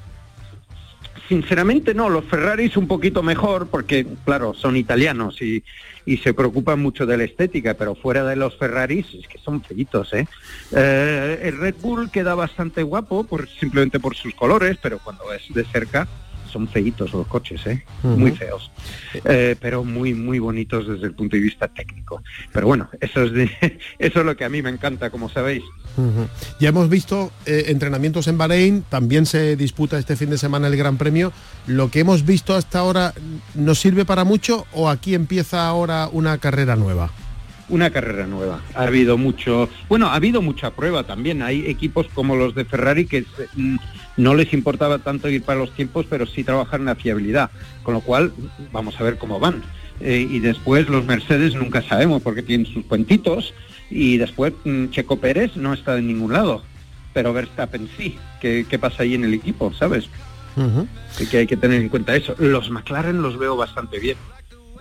Sinceramente 1.27 1.93
no, 1.93 2.09
los 2.09 2.25
Ferraris 2.25 2.77
un 2.77 2.87
poquito 2.87 3.23
mejor 3.23 3.67
porque, 3.67 4.05
claro, 4.25 4.53
son 4.53 4.75
italianos 4.75 5.41
y, 5.41 5.63
y 6.05 6.17
se 6.17 6.33
preocupan 6.33 6.81
mucho 6.81 7.05
de 7.05 7.17
la 7.17 7.23
estética, 7.23 7.75
pero 7.75 7.95
fuera 7.95 8.23
de 8.25 8.35
los 8.35 8.57
Ferraris 8.57 9.05
es 9.13 9.27
que 9.27 9.37
son 9.39 9.63
feitos, 9.63 10.13
¿eh? 10.13 10.27
¿eh? 10.75 11.39
el 11.43 11.57
Red 11.57 11.75
Bull 11.81 12.11
queda 12.11 12.35
bastante 12.35 12.83
guapo 12.83 13.23
por, 13.23 13.47
simplemente 13.47 13.99
por 13.99 14.15
sus 14.15 14.35
colores, 14.35 14.77
pero 14.81 14.99
cuando 14.99 15.31
es 15.33 15.41
de 15.53 15.63
cerca 15.65 16.07
son 16.53 16.67
feitos 16.67 17.11
los 17.11 17.27
coches, 17.27 17.65
¿eh? 17.65 17.83
muy 18.03 18.31
feos, 18.31 18.71
eh, 19.25 19.55
pero 19.59 19.83
muy, 19.83 20.13
muy 20.13 20.39
bonitos 20.39 20.87
desde 20.87 21.07
el 21.07 21.13
punto 21.13 21.35
de 21.35 21.41
vista 21.41 21.67
técnico. 21.67 22.21
Pero 22.51 22.67
bueno, 22.67 22.89
eso 23.01 23.23
es, 23.23 23.31
eso 23.99 24.19
es 24.19 24.25
lo 24.25 24.37
que 24.37 24.45
a 24.45 24.49
mí 24.49 24.61
me 24.61 24.69
encanta, 24.69 25.09
como 25.09 25.29
sabéis. 25.29 25.63
Ya 26.59 26.69
hemos 26.69 26.89
visto 26.89 27.31
eh, 27.45 27.65
entrenamientos 27.67 28.27
en 28.27 28.37
Bahrein, 28.37 28.83
también 28.89 29.25
se 29.25 29.55
disputa 29.55 29.97
este 29.97 30.15
fin 30.15 30.29
de 30.29 30.37
semana 30.37 30.67
el 30.67 30.77
Gran 30.77 30.97
Premio. 30.97 31.33
¿Lo 31.67 31.91
que 31.91 31.99
hemos 31.99 32.25
visto 32.25 32.55
hasta 32.55 32.79
ahora 32.79 33.13
nos 33.55 33.79
sirve 33.79 34.05
para 34.05 34.23
mucho 34.23 34.65
o 34.73 34.89
aquí 34.89 35.13
empieza 35.13 35.67
ahora 35.67 36.09
una 36.11 36.37
carrera 36.37 36.75
nueva? 36.75 37.11
Una 37.69 37.89
carrera 37.89 38.27
nueva. 38.27 38.61
Ha 38.75 38.83
habido 38.83 39.17
mucho, 39.17 39.69
bueno, 39.89 40.07
ha 40.07 40.15
habido 40.15 40.41
mucha 40.41 40.71
prueba 40.71 41.03
también. 41.03 41.41
Hay 41.41 41.65
equipos 41.65 42.07
como 42.13 42.35
los 42.35 42.55
de 42.55 42.65
Ferrari 42.65 43.05
que 43.05 43.25
mm, 43.55 43.77
no 44.17 44.35
les 44.35 44.53
importaba 44.53 44.99
tanto 44.99 45.29
ir 45.29 45.43
para 45.43 45.59
los 45.59 45.71
tiempos, 45.73 46.05
pero 46.09 46.25
sí 46.25 46.43
trabajar 46.43 46.79
en 46.79 46.87
la 46.87 46.95
fiabilidad. 46.95 47.51
Con 47.83 47.93
lo 47.93 48.01
cual, 48.01 48.33
vamos 48.71 48.99
a 48.99 49.03
ver 49.03 49.17
cómo 49.17 49.39
van. 49.39 49.63
Eh, 49.99 50.27
y 50.29 50.39
después 50.39 50.89
los 50.89 51.05
Mercedes 51.05 51.55
nunca 51.55 51.81
sabemos 51.81 52.21
porque 52.21 52.43
tienen 52.43 52.67
sus 52.67 52.85
cuentitos. 52.85 53.53
Y 53.89 54.17
después 54.17 54.53
mm, 54.63 54.89
Checo 54.89 55.17
Pérez 55.17 55.55
no 55.55 55.73
está 55.73 55.97
en 55.97 56.07
ningún 56.07 56.33
lado. 56.33 56.63
Pero 57.13 57.33
Verstappen 57.33 57.89
sí. 57.97 58.17
¿Qué, 58.41 58.65
qué 58.69 58.79
pasa 58.79 59.03
ahí 59.03 59.13
en 59.15 59.23
el 59.23 59.33
equipo, 59.33 59.73
sabes? 59.73 60.09
que 61.31 61.37
hay 61.37 61.47
que 61.47 61.57
tener 61.57 61.81
en 61.81 61.89
cuenta 61.89 62.15
eso. 62.15 62.35
Los 62.37 62.69
McLaren 62.69 63.21
los 63.21 63.37
veo 63.37 63.55
bastante 63.55 63.99
bien. 63.99 64.17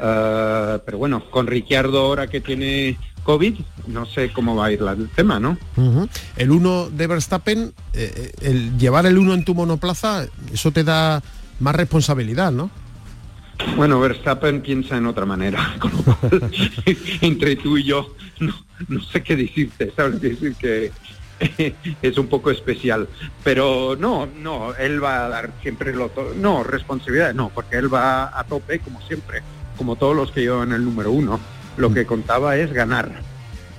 Ah, 0.04 0.80
pero 0.84 0.98
bueno, 0.98 1.22
con 1.30 1.46
Ricciardo 1.46 2.00
ahora 2.00 2.26
que 2.26 2.40
tiene 2.40 2.98
COVID, 3.22 3.54
no 3.86 4.04
sé 4.04 4.32
cómo 4.32 4.56
va 4.56 4.66
a 4.66 4.72
ir 4.72 4.80
el 4.82 5.08
tema, 5.10 5.38
¿no? 5.38 5.56
El 6.36 6.50
1 6.50 6.90
de 6.90 7.06
Verstappen, 7.06 7.72
eh, 7.92 8.12
eh, 8.16 8.32
el 8.40 8.76
llevar 8.78 9.06
el 9.06 9.16
1 9.16 9.32
en 9.32 9.44
tu 9.44 9.54
monoplaza, 9.54 10.26
eso 10.52 10.72
te 10.72 10.82
da 10.82 11.22
más 11.60 11.76
responsabilidad, 11.76 12.50
¿no? 12.50 12.68
Bueno, 13.76 14.00
Verstappen 14.00 14.60
piensa 14.60 14.96
en 14.96 15.06
otra 15.06 15.24
manera, 15.24 15.76
entre 17.20 17.54
tú 17.54 17.78
y 17.78 17.84
yo 17.84 18.12
no, 18.40 19.00
sé 19.02 19.22
qué 19.22 19.36
decirte, 19.36 19.92
¿sabes? 19.94 20.20
Decir 20.20 20.56
que 20.56 20.90
es 22.02 22.18
un 22.18 22.26
poco 22.26 22.50
especial, 22.50 23.06
pero 23.44 23.94
no, 23.96 24.26
no, 24.26 24.74
él 24.74 25.02
va 25.02 25.26
a 25.26 25.28
dar 25.28 25.52
siempre 25.62 25.94
lo 25.94 26.10
no, 26.34 26.64
responsabilidad, 26.64 27.34
no, 27.34 27.50
porque 27.50 27.76
él 27.76 27.92
va 27.92 28.36
a 28.36 28.42
tope 28.42 28.80
como 28.80 29.00
siempre 29.02 29.42
como 29.82 29.96
todos 29.96 30.14
los 30.14 30.30
que 30.30 30.42
llevan 30.42 30.70
el 30.70 30.84
número 30.84 31.10
uno. 31.10 31.40
Lo 31.76 31.90
mm. 31.90 31.94
que 31.94 32.06
contaba 32.06 32.56
es 32.56 32.72
ganar. 32.72 33.20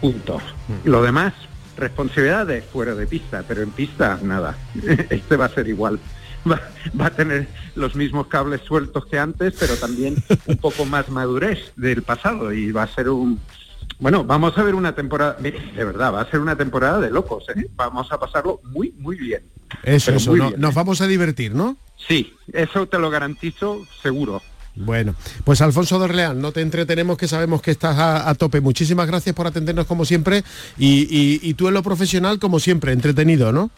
Punto. 0.02 0.40
Mm. 0.68 0.90
Lo 0.90 1.02
demás, 1.02 1.34
responsabilidad 1.78 2.46
de 2.46 2.62
fuera 2.62 2.94
de 2.94 3.08
pista, 3.08 3.46
pero 3.48 3.62
en 3.62 3.72
pista 3.72 4.20
nada. 4.22 4.58
Este 5.10 5.38
va 5.38 5.46
a 5.46 5.50
ser 5.50 5.70
igual. 5.70 6.02
Va, 6.46 7.06
a 7.06 7.10
tener 7.10 7.48
los 7.76 7.96
mismos 7.96 8.28
cables 8.28 8.60
sueltos 8.66 9.06
que 9.06 9.18
antes, 9.18 9.54
pero 9.58 9.78
también 9.78 10.22
un 10.46 10.58
poco 10.58 10.84
más 10.84 11.08
madurez 11.08 11.72
del 11.78 12.04
pasado 12.04 12.52
y 12.52 12.74
va 12.74 12.84
a 12.84 12.88
ser 12.88 13.08
un... 13.08 13.40
Bueno, 13.98 14.26
vamos 14.26 14.58
a 14.58 14.64
ver 14.64 14.76
una 14.76 14.94
temporada, 14.94 15.38
de 15.40 15.86
verdad, 15.86 16.14
va 16.14 16.20
a 16.20 16.30
ser 16.30 16.42
una 16.42 16.58
temporada 16.58 17.00
de 17.00 17.12
locos, 17.12 17.46
¿eh? 17.56 17.70
Vamos 17.78 18.12
a 18.12 18.20
pasarlo 18.20 18.60
muy, 18.66 18.94
muy 18.98 19.16
bien. 19.16 19.44
Eso, 19.84 20.12
eso, 20.12 20.36
nos 20.36 20.74
vamos 20.74 21.00
a 21.00 21.08
divertir, 21.08 21.56
¿no? 21.56 21.78
Sí, 21.96 22.34
eso 22.52 22.88
te 22.88 23.00
lo 23.00 23.10
garantizo 23.10 23.86
seguro. 24.02 24.42
Bueno, 24.76 25.16
pues 25.44 25.62
Alfonso 25.62 26.00
Dorleán, 26.00 26.42
no 26.42 26.52
te 26.52 26.62
entretenemos 26.62 27.18
que 27.18 27.28
sabemos 27.28 27.62
que 27.62 27.72
estás 27.72 27.98
a, 27.98 28.34
tope. 28.36 28.60
Muchísimas 28.62 29.08
gracias 29.08 29.36
por 29.36 29.46
atendernos 29.46 29.86
como 29.86 30.06
siempre 30.06 30.44
y, 30.78 31.54
tú 31.54 31.68
en 31.68 31.76
lo 31.76 31.84
profesional 31.84 32.40
como 32.40 32.60
siempre, 32.60 32.92
entretenido, 32.92 33.52
¿no? 33.52 33.70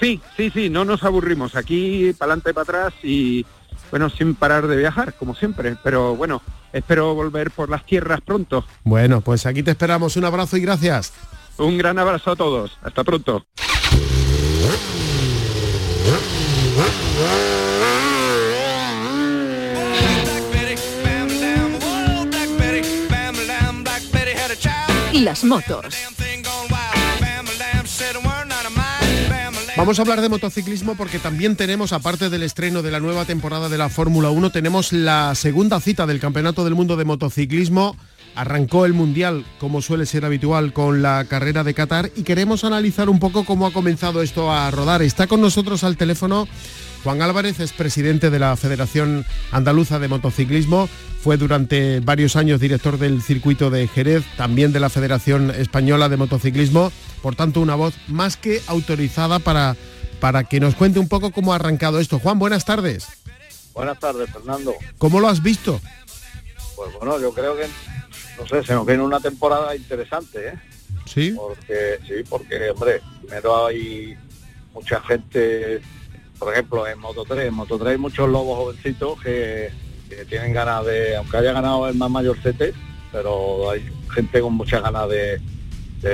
Sí, 0.00 0.20
sí, 0.36 0.50
sí, 0.50 0.70
no 0.70 0.84
nos 0.84 1.02
aburrimos. 1.02 1.56
Aquí 1.56 2.12
para 2.16 2.32
adelante 2.32 2.50
y 2.50 2.52
para 2.52 2.62
atrás 2.62 2.94
y 3.02 3.46
bueno, 3.90 4.10
sin 4.10 4.34
parar 4.34 4.68
de 4.68 4.76
viajar, 4.76 5.14
como 5.14 5.34
siempre. 5.34 5.76
Pero 5.82 6.14
bueno, 6.14 6.42
espero 6.72 7.14
volver 7.14 7.50
por 7.50 7.68
las 7.68 7.84
tierras 7.84 8.20
pronto. 8.20 8.64
Bueno, 8.84 9.20
pues 9.20 9.46
aquí 9.46 9.62
te 9.62 9.72
esperamos. 9.72 10.16
Un 10.16 10.24
abrazo 10.24 10.56
y 10.56 10.60
gracias. 10.60 11.12
Un 11.56 11.76
gran 11.76 11.98
abrazo 11.98 12.32
a 12.32 12.36
todos. 12.36 12.78
Hasta 12.82 13.02
pronto. 13.02 13.44
Vamos 29.76 29.98
a 29.98 30.02
hablar 30.02 30.20
de 30.20 30.28
motociclismo 30.28 30.96
porque 30.96 31.18
también 31.18 31.54
tenemos, 31.54 31.92
aparte 31.92 32.30
del 32.30 32.42
estreno 32.42 32.82
de 32.82 32.90
la 32.90 32.98
nueva 32.98 33.24
temporada 33.24 33.68
de 33.68 33.78
la 33.78 33.88
Fórmula 33.88 34.30
1, 34.30 34.50
tenemos 34.50 34.92
la 34.92 35.34
segunda 35.34 35.78
cita 35.80 36.06
del 36.06 36.18
Campeonato 36.18 36.64
del 36.64 36.74
Mundo 36.74 36.96
de 36.96 37.04
Motociclismo. 37.04 37.96
Arrancó 38.34 38.86
el 38.86 38.92
Mundial, 38.92 39.44
como 39.58 39.80
suele 39.80 40.06
ser 40.06 40.24
habitual, 40.24 40.72
con 40.72 41.02
la 41.02 41.26
carrera 41.28 41.62
de 41.62 41.74
Qatar 41.74 42.10
y 42.16 42.22
queremos 42.22 42.64
analizar 42.64 43.08
un 43.08 43.18
poco 43.18 43.44
cómo 43.44 43.66
ha 43.66 43.72
comenzado 43.72 44.22
esto 44.22 44.52
a 44.52 44.70
rodar. 44.70 45.02
Está 45.02 45.26
con 45.26 45.40
nosotros 45.40 45.84
al 45.84 45.96
teléfono 45.96 46.48
Juan 47.04 47.22
Álvarez 47.22 47.60
es 47.60 47.72
presidente 47.72 48.30
de 48.30 48.38
la 48.38 48.56
Federación 48.56 49.24
Andaluza 49.52 49.98
de 49.98 50.08
Motociclismo, 50.08 50.88
fue 51.20 51.36
durante 51.36 52.00
varios 52.00 52.36
años 52.36 52.60
director 52.60 52.98
del 52.98 53.22
circuito 53.22 53.70
de 53.70 53.88
Jerez, 53.88 54.24
también 54.36 54.72
de 54.72 54.80
la 54.80 54.88
Federación 54.88 55.50
Española 55.50 56.08
de 56.08 56.16
Motociclismo, 56.16 56.92
por 57.22 57.34
tanto 57.34 57.60
una 57.60 57.74
voz 57.74 57.94
más 58.06 58.36
que 58.36 58.62
autorizada 58.68 59.38
para, 59.38 59.76
para 60.20 60.44
que 60.44 60.60
nos 60.60 60.74
cuente 60.74 61.00
un 61.00 61.08
poco 61.08 61.32
cómo 61.32 61.52
ha 61.52 61.56
arrancado 61.56 61.98
esto. 61.98 62.18
Juan, 62.18 62.38
buenas 62.38 62.64
tardes. 62.64 63.08
Buenas 63.74 63.98
tardes, 63.98 64.30
Fernando. 64.30 64.74
¿Cómo 64.98 65.20
lo 65.20 65.28
has 65.28 65.42
visto? 65.42 65.80
Pues 66.76 66.92
bueno, 66.94 67.20
yo 67.20 67.32
creo 67.32 67.56
que, 67.56 67.66
no 68.38 68.46
sé, 68.46 68.64
se 68.64 68.74
nos 68.74 68.86
viene 68.86 69.02
una 69.02 69.20
temporada 69.20 69.74
interesante, 69.74 70.48
¿eh? 70.48 70.54
Sí. 71.04 71.32
Porque, 71.36 71.98
sí, 72.06 72.14
porque, 72.28 72.70
hombre, 72.70 73.00
primero 73.22 73.66
hay 73.66 74.16
mucha 74.72 75.00
gente 75.00 75.80
por 76.38 76.52
ejemplo, 76.52 76.86
en 76.86 76.98
Moto 76.98 77.24
3, 77.24 77.48
en 77.48 77.54
Moto 77.54 77.78
3 77.78 77.92
hay 77.92 77.98
muchos 77.98 78.28
lobos 78.28 78.58
jovencitos 78.58 79.20
que, 79.20 79.70
tienen 80.28 80.52
ganas 80.52 80.84
de, 80.86 81.16
aunque 81.16 81.36
haya 81.36 81.52
ganado 81.52 81.88
el 81.88 81.96
más 81.96 82.10
mayor 82.10 82.36
CT, 82.38 82.74
pero 83.12 83.70
hay 83.70 83.84
gente 84.14 84.40
con 84.40 84.54
muchas 84.54 84.82
ganas 84.82 85.08
de, 85.08 85.40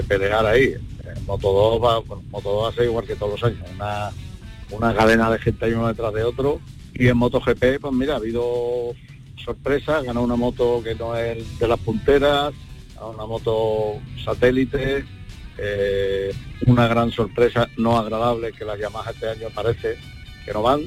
pelear 0.09 0.47
ahí. 0.47 0.75
En 1.05 1.27
Moto 1.27 1.53
2 1.53 1.83
va, 1.83 2.01
Moto 2.31 2.51
2 2.51 2.65
va 2.65 2.69
a 2.69 2.73
ser 2.73 2.85
igual 2.85 3.07
que 3.07 3.17
todos 3.17 3.41
los 3.41 3.45
años, 3.45 3.69
una, 3.75 4.11
una 4.71 4.95
cadena 4.95 5.31
de 5.31 5.39
gente 5.39 5.65
ahí 5.65 5.73
uno 5.73 5.89
detrás 5.89 6.13
de 6.15 6.25
otro. 6.25 6.61
Y 6.95 7.09
en 7.09 7.17
Moto 7.17 7.41
GP, 7.41 7.81
pues 7.81 7.93
mira, 7.93 8.15
ha 8.15 8.17
habido 8.17 8.95
sorpresas, 9.45 10.05
ganó 10.05 10.23
una 10.23 10.37
moto 10.37 10.81
que 10.83 10.95
no 10.95 11.17
es 11.17 11.59
de 11.59 11.69
las 11.69 11.79
punteras, 11.81 12.55
una 13.01 13.27
moto 13.27 14.01
satélite, 14.25 15.05
eh, 15.59 16.33
una 16.67 16.89
gran 16.89 17.11
sorpresa 17.11 17.69
no 17.77 17.99
agradable 17.99 18.53
que 18.53 18.65
las 18.65 18.79
Yamaha 18.79 19.11
este 19.11 19.29
año 19.29 19.49
parece 19.55 19.97
que 20.45 20.53
no 20.53 20.63
van. 20.63 20.83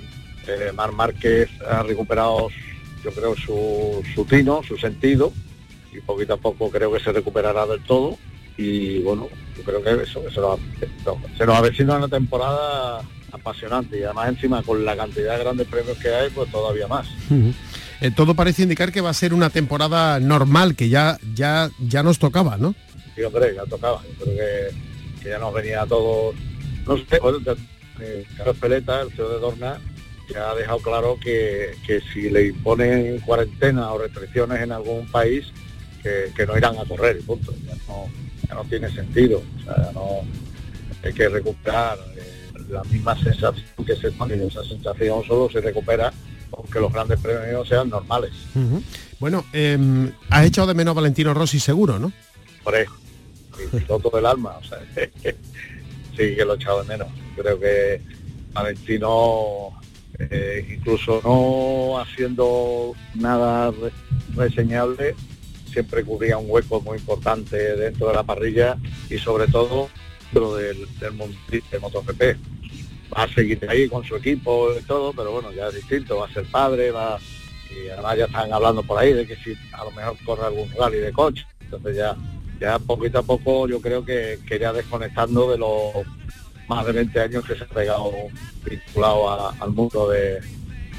Eh, 0.47 0.71
Mar 0.73 0.91
Márquez 0.91 1.49
ha 1.67 1.83
recuperado, 1.83 2.49
yo 3.07 3.13
creo, 3.13 3.35
su, 3.35 4.03
su 4.13 4.25
tino, 4.25 4.61
su 4.63 4.77
sentido, 4.77 5.31
y 5.93 6.01
poquito 6.01 6.33
a 6.33 6.37
poco 6.37 6.69
creo 6.69 6.91
que 6.91 6.99
se 6.99 7.11
recuperará 7.11 7.65
del 7.65 7.81
todo. 7.83 8.17
Y 8.57 8.99
bueno, 8.99 9.27
yo 9.55 9.63
creo 9.63 9.83
que 9.83 10.03
eso, 10.03 10.21
se, 10.33 10.41
nos, 10.41 10.59
se 11.37 11.45
nos 11.45 11.55
avecina 11.55 11.97
una 11.97 12.07
temporada 12.07 13.01
apasionante 13.31 13.99
y 13.99 14.03
además 14.03 14.29
encima 14.29 14.63
con 14.63 14.83
la 14.83 14.97
cantidad 14.97 15.37
de 15.37 15.43
grandes 15.43 15.67
premios 15.67 15.97
que 15.99 16.09
hay, 16.09 16.29
pues 16.31 16.51
todavía 16.51 16.87
más. 16.87 17.07
Eh, 18.01 18.11
todo 18.11 18.33
parece 18.33 18.63
indicar 18.63 18.91
que 18.91 19.01
va 19.01 19.11
a 19.11 19.13
ser 19.13 19.33
una 19.33 19.49
temporada 19.49 20.19
normal, 20.19 20.75
que 20.75 20.89
ya, 20.89 21.17
ya, 21.35 21.69
ya 21.79 22.03
nos 22.03 22.19
tocaba, 22.19 22.57
¿no? 22.57 22.73
Sí, 23.15 23.23
hombre, 23.23 23.53
ya 23.55 23.63
tocaba. 23.65 24.01
Yo 24.03 24.25
creo 24.25 24.35
que, 24.35 25.23
que 25.23 25.29
ya 25.29 25.39
nos 25.39 25.53
venía 25.53 25.85
todo, 25.85 26.33
no 26.85 26.97
sé, 26.97 27.05
Carlos 28.37 28.57
Peleta, 28.59 29.01
el 29.01 29.11
CEO 29.11 29.29
de 29.29 29.39
Dorna, 29.39 29.79
ya 30.29 30.51
ha 30.51 30.55
dejado 30.55 30.79
claro 30.79 31.17
que, 31.21 31.75
si 32.13 32.29
le 32.29 32.47
imponen 32.47 33.19
cuarentena 33.21 33.91
o 33.91 33.99
restricciones 33.99 34.61
en 34.61 34.71
algún 34.71 35.09
país, 35.11 35.45
que, 36.03 36.45
no 36.45 36.57
irán 36.57 36.77
a 36.77 36.85
correr, 36.85 37.19
punto. 37.21 37.53
Ya 38.47 38.55
no, 38.55 38.63
tiene 38.63 38.89
sentido. 38.89 39.41
O 39.59 39.63
sea, 39.63 39.91
no, 39.93 40.21
hay 41.03 41.13
que 41.13 41.27
recuperar 41.27 41.97
eh, 42.15 42.53
la 42.69 42.83
misma 42.85 43.21
sensación 43.21 43.85
que 43.85 43.95
se 43.95 44.11
pone. 44.11 44.35
Esa 44.35 44.63
sensación 44.63 45.23
solo 45.25 45.49
se 45.49 45.59
recupera 45.59 46.13
aunque 46.55 46.79
los 46.79 46.91
grandes 46.91 47.19
premios 47.19 47.67
sean 47.67 47.89
normales. 47.89 48.31
Bueno, 49.19 49.45
eh, 49.53 49.77
has 50.29 50.45
echado 50.45 50.67
de 50.67 50.73
menos 50.73 50.93
a 50.93 50.95
Valentino 50.95 51.33
Rossi 51.33 51.59
seguro, 51.59 51.99
¿no? 51.99 52.11
Por 52.63 52.75
eso, 52.75 52.91
el 53.59 53.81
piloto 53.81 54.09
del 54.15 54.25
alma, 54.25 54.57
o 54.57 54.63
sea, 54.63 54.79
sí 55.23 56.35
que 56.35 56.45
lo 56.45 56.53
he 56.53 56.55
echado 56.55 56.83
de 56.83 56.87
menos. 56.87 57.07
Creo 57.35 57.59
que 57.59 58.01
Valentino, 58.53 59.69
eh, 60.19 60.65
incluso 60.69 61.21
no 61.23 61.99
haciendo 61.99 62.93
nada 63.15 63.71
reseñable, 64.35 65.15
siempre 65.71 66.03
cubría 66.03 66.37
un 66.37 66.49
hueco 66.49 66.81
muy 66.81 66.97
importante 66.97 67.75
dentro 67.75 68.07
de 68.07 68.13
la 68.13 68.23
parrilla 68.23 68.77
y 69.09 69.17
sobre 69.17 69.47
todo 69.47 69.89
dentro 70.31 70.55
del, 70.55 70.87
del, 70.99 71.13
MotoGP. 71.13 72.21
Va 73.15 73.23
a 73.23 73.33
seguir 73.33 73.65
ahí 73.69 73.87
con 73.87 74.03
su 74.03 74.15
equipo 74.15 74.69
y 74.77 74.83
todo, 74.83 75.13
pero 75.13 75.31
bueno, 75.31 75.51
ya 75.51 75.67
es 75.67 75.75
distinto, 75.75 76.17
va 76.17 76.27
a 76.27 76.33
ser 76.33 76.45
padre, 76.45 76.91
va 76.91 77.19
y 77.69 77.89
además 77.89 78.17
ya 78.17 78.25
están 78.25 78.53
hablando 78.53 78.83
por 78.83 78.97
ahí 78.97 79.13
de 79.13 79.27
que 79.27 79.35
si 79.35 79.53
a 79.73 79.83
lo 79.83 79.91
mejor 79.91 80.17
corre 80.25 80.45
algún 80.45 80.69
rally 80.71 80.97
de 80.97 81.11
coche. 81.11 81.45
Entonces 81.61 81.95
ya, 81.95 82.15
ya 82.59 82.79
poquito 82.79 83.19
a 83.19 83.23
poco 83.23 83.67
yo 83.67 83.81
creo 83.81 84.03
que, 84.03 84.39
que 84.47 84.59
ya 84.59 84.73
desconectando 84.73 85.51
de 85.51 85.57
los 85.57 86.05
más 86.67 86.85
de 86.85 86.91
20 86.91 87.19
años 87.19 87.45
que 87.45 87.55
se 87.55 87.63
ha 87.63 87.67
pegado 87.67 88.11
vinculado 88.65 89.29
a, 89.29 89.55
al 89.59 89.71
mundo 89.71 90.09
de, 90.09 90.39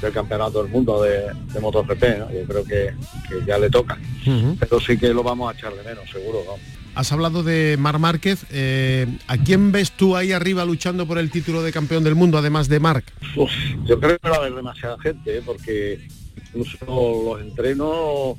del 0.01 0.13
campeonato 0.13 0.63
del 0.63 0.71
mundo 0.71 1.01
de, 1.03 1.31
de 1.53 1.59
MotoGP, 1.59 2.03
¿no? 2.19 2.31
yo 2.31 2.43
creo 2.45 2.63
que, 2.63 2.93
que, 3.27 3.45
ya 3.45 3.57
le 3.57 3.69
toca. 3.69 3.97
Uh 4.25 4.29
-huh. 4.29 4.57
Pero 4.59 4.79
sí 4.79 4.97
que 4.97 5.13
lo 5.13 5.23
vamos 5.23 5.53
a 5.53 5.57
echar 5.57 5.73
de 5.73 5.83
menos, 5.83 6.09
seguro. 6.09 6.43
¿no? 6.45 6.79
Has 6.95 7.11
hablado 7.11 7.43
de 7.43 7.77
Mar 7.79 7.99
Márquez. 7.99 8.45
Eh, 8.51 9.07
¿A 9.27 9.37
quién 9.37 9.71
ves 9.71 9.91
tú 9.91 10.15
ahí 10.15 10.31
arriba 10.31 10.65
luchando 10.65 11.05
por 11.05 11.17
el 11.17 11.29
título 11.29 11.61
de 11.61 11.71
campeón 11.71 12.03
del 12.03 12.15
mundo, 12.15 12.37
además 12.37 12.67
de 12.67 12.79
Marc? 12.79 13.05
Uf, 13.35 13.51
yo 13.85 13.99
creo 13.99 14.17
que 14.19 14.29
va 14.29 14.35
a 14.35 14.39
haber 14.39 14.55
demasiada 14.55 14.97
gente, 14.99 15.37
¿eh? 15.37 15.41
porque 15.45 15.99
incluso 16.47 16.77
los 17.25 17.41
entrenos 17.41 18.37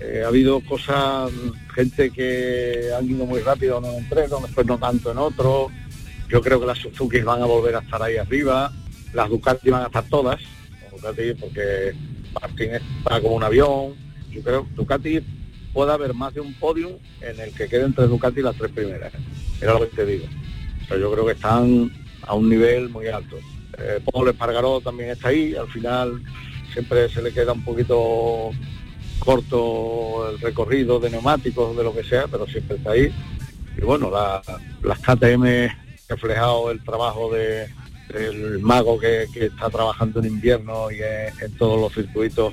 eh, 0.00 0.22
ha 0.24 0.28
habido 0.28 0.60
cosas, 0.60 1.30
gente 1.74 2.10
que 2.10 2.90
han 2.96 3.08
ido 3.08 3.26
muy 3.26 3.40
rápido 3.40 3.78
en 3.78 3.84
un 3.84 3.94
entreno, 3.94 4.40
después 4.40 4.66
no 4.66 4.78
tanto 4.78 5.12
en 5.12 5.18
otro. 5.18 5.70
Yo 6.28 6.40
creo 6.40 6.60
que 6.60 6.66
las 6.66 6.78
Suzuki 6.78 7.20
van 7.20 7.42
a 7.42 7.46
volver 7.46 7.76
a 7.76 7.80
estar 7.80 8.02
ahí 8.02 8.16
arriba, 8.16 8.72
las 9.12 9.28
Ducati 9.28 9.70
van 9.70 9.82
a 9.82 9.86
estar 9.86 10.04
todas, 10.08 10.40
Ducati 10.90 11.34
porque 11.34 11.94
Martín 12.40 12.74
está 12.74 13.20
como 13.20 13.36
un 13.36 13.44
avión. 13.44 13.94
Yo 14.30 14.42
creo 14.42 14.64
que 14.64 14.74
Ducati 14.74 15.20
puede 15.72 15.92
haber 15.92 16.14
más 16.14 16.34
de 16.34 16.40
un 16.40 16.54
podium 16.54 16.92
en 17.20 17.38
el 17.40 17.52
que 17.52 17.68
queden 17.68 17.86
entre 17.86 18.06
Ducati 18.06 18.42
las 18.42 18.56
tres 18.56 18.72
primeras. 18.72 19.12
Era 19.60 19.74
lo 19.74 19.80
que 19.80 19.96
te 19.96 20.06
digo. 20.06 20.26
O 20.82 20.86
sea, 20.86 20.96
yo 20.98 21.12
creo 21.12 21.26
que 21.26 21.32
están 21.32 21.90
a 22.22 22.34
un 22.34 22.48
nivel 22.48 22.88
muy 22.88 23.06
alto. 23.08 23.36
Eh, 23.78 24.00
Paul 24.10 24.28
Espargaró 24.28 24.80
también 24.80 25.10
está 25.10 25.28
ahí, 25.28 25.54
al 25.54 25.68
final 25.68 26.22
siempre 26.72 27.08
se 27.08 27.22
le 27.22 27.32
queda 27.32 27.52
un 27.52 27.64
poquito 27.64 28.50
corto 29.18 30.30
el 30.30 30.40
recorrido 30.40 31.00
de 31.00 31.10
neumáticos, 31.10 31.76
de 31.76 31.84
lo 31.84 31.94
que 31.94 32.04
sea, 32.04 32.26
pero 32.28 32.46
siempre 32.46 32.76
está 32.76 32.90
ahí. 32.92 33.12
Y 33.76 33.80
bueno, 33.80 34.10
la, 34.10 34.42
las 34.82 34.98
KTM 35.00 35.83
reflejado 36.08 36.70
el 36.70 36.82
trabajo 36.84 37.32
de, 37.32 37.68
del 38.08 38.58
mago 38.60 38.98
que, 38.98 39.26
que, 39.32 39.46
está 39.46 39.70
trabajando 39.70 40.20
en 40.20 40.26
invierno 40.26 40.90
y 40.90 41.00
en, 41.00 41.56
todos 41.56 41.80
los 41.80 41.92
circuitos 41.92 42.52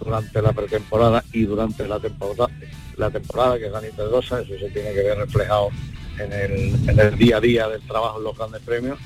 durante 0.00 0.40
la 0.40 0.52
pretemporada 0.52 1.24
y 1.32 1.44
durante 1.44 1.86
la 1.86 2.00
temporada, 2.00 2.50
la 2.96 3.10
temporada 3.10 3.58
que 3.58 3.66
es 3.66 3.72
tan 3.72 3.84
integrosa, 3.84 4.40
eso 4.40 4.58
se 4.58 4.70
tiene 4.70 4.92
que 4.92 5.02
ver 5.02 5.18
reflejado 5.18 5.70
en 6.18 6.32
el, 6.32 6.88
en 6.88 6.98
el 6.98 7.18
día 7.18 7.36
a 7.36 7.40
día 7.40 7.68
del 7.68 7.82
trabajo 7.82 8.18
en 8.18 8.24
los 8.24 8.36
grandes 8.36 8.62
premios. 8.62 8.98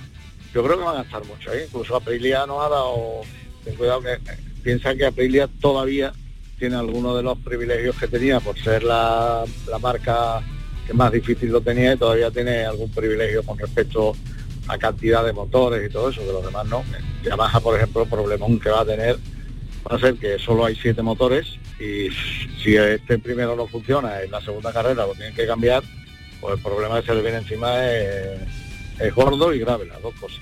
Yo 0.55 0.63
creo 0.63 0.79
que 0.79 0.85
van 0.85 0.99
a 0.99 1.03
estar 1.03 1.25
mucho 1.25 1.51
ahí, 1.51 1.61
incluso 1.67 1.97
Aprilia 1.97 2.47
nos 2.47 2.65
ha 2.65 2.69
dado, 2.69 3.23
ten 3.65 3.75
cuidado 3.75 4.03
que 4.03 4.19
piensa 4.63 4.95
que 4.95 5.07
Aprilia 5.07 5.49
todavía 5.61 6.13
tiene 6.59 6.77
algunos 6.77 7.17
de 7.17 7.23
los 7.23 7.39
privilegios 7.39 7.97
que 7.97 8.07
tenía 8.07 8.39
por 8.39 8.57
ser 8.59 8.85
la, 8.85 9.45
la 9.69 9.79
marca 9.79 10.43
que 10.87 10.95
más 10.95 11.13
difícil 11.13 11.51
lo 11.51 11.61
tenía 11.61 11.95
y 11.95 11.97
todavía 11.97 12.31
tiene 12.31 12.65
algún 12.65 12.91
privilegio 12.91 13.43
con 13.43 13.59
respecto 13.59 14.15
a 14.69 14.79
cantidad 14.79 15.25
de 15.25 15.33
motores 15.33 15.89
y 15.89 15.93
todo 15.93 16.11
eso, 16.11 16.21
que 16.21 16.33
los 16.33 16.45
demás 16.45 16.67
no. 16.67 16.85
Yamaha, 17.25 17.61
por 17.61 17.77
ejemplo, 17.77 18.03
el 18.03 18.09
problemón 18.09 18.59
que 18.59 18.71
va 18.71 18.81
a 18.81 18.85
tener 18.85 19.19
va 19.91 19.97
a 19.97 19.99
ser 19.99 20.15
que 20.15 20.39
solo 20.39 20.65
hay 20.65 20.77
siete 20.77 21.03
motores 21.03 21.47
y 21.81 22.09
si 22.63 22.77
este 22.77 23.19
primero 23.19 23.57
no 23.57 23.67
funciona, 23.67 24.23
en 24.23 24.31
la 24.31 24.41
segunda 24.41 24.73
carrera 24.73 25.07
lo 25.07 25.15
tienen 25.15 25.35
que 25.35 25.47
cambiar, 25.47 25.83
pues 26.41 26.57
el 26.57 26.63
problema 26.63 27.01
que 27.01 27.07
se 27.07 27.15
le 27.15 27.23
viene 27.23 27.39
encima 27.39 27.85
es, 27.89 29.15
gordo 29.15 29.53
y 29.53 29.59
grave, 29.59 29.87
las 29.87 30.01
dos 30.01 30.15
cosas. 30.15 30.39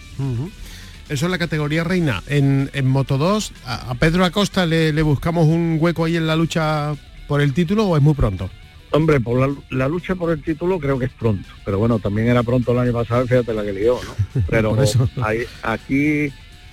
Eso 1.09 1.27
es 1.27 1.31
la 1.31 1.39
categoría 1.39 1.83
reina. 1.83 2.23
En, 2.29 2.71
en 2.73 2.87
Moto 2.87 3.17
2, 3.17 3.53
a, 3.65 3.95
Pedro 3.95 4.25
Acosta 4.25 4.67
le, 4.67 5.03
buscamos 5.03 5.47
un 5.47 5.79
hueco 5.81 6.05
ahí 6.05 6.17
en 6.17 6.27
la 6.27 6.37
lucha 6.37 6.95
por 7.27 7.41
el 7.41 7.55
título 7.55 7.87
o 7.87 7.97
es 7.97 8.03
muy 8.03 8.15
pronto? 8.15 8.51
Hombre, 8.93 9.21
por 9.21 9.39
la, 9.39 9.55
la, 9.71 9.89
lucha 9.89 10.17
por 10.17 10.31
el 10.31 10.43
título 10.43 10.81
creo 10.81 10.99
que 10.99 11.05
es 11.05 11.13
pronto, 11.13 11.49
pero 11.65 11.79
bueno, 11.79 12.01
también 12.01 12.29
era 12.29 12.43
pronto 12.43 12.73
el 12.73 12.79
año 12.79 12.93
pasado, 12.93 13.27
fíjate 13.27 13.55
la 13.55 13.63
que 13.63 13.73
lió, 13.73 14.01
¿no? 14.03 14.43
Pero 14.49 14.77
hay, 15.23 15.45
aquí, 15.63 16.27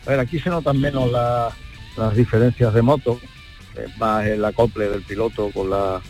a 0.06 0.10
ver, 0.10 0.20
aquí 0.22 0.40
se 0.40 0.50
notan 0.50 0.82
menos 0.82 1.12
la, 1.12 1.50
las 1.96 2.16
diferencias 2.16 2.74
de 2.74 2.82
moto, 2.82 3.20
es 3.76 3.96
más 4.00 4.26
el 4.26 4.44
acople 4.44 4.90
del 4.90 5.04
piloto 5.04 5.52
con, 5.52 5.70
la, 5.70 6.02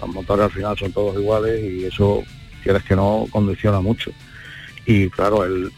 con 0.00 0.14
motores 0.14 0.46
al 0.46 0.52
final 0.52 0.78
son 0.78 0.92
todos 0.92 1.16
iguales 1.16 1.62
y 1.62 1.84
eso, 1.84 2.22
quieres 2.62 2.82
que 2.84 2.96
no, 2.96 3.26
condiciona 3.30 3.80
mucho. 3.80 4.10
Y 4.86 5.10
claro, 5.10 5.44
el, 5.44 5.70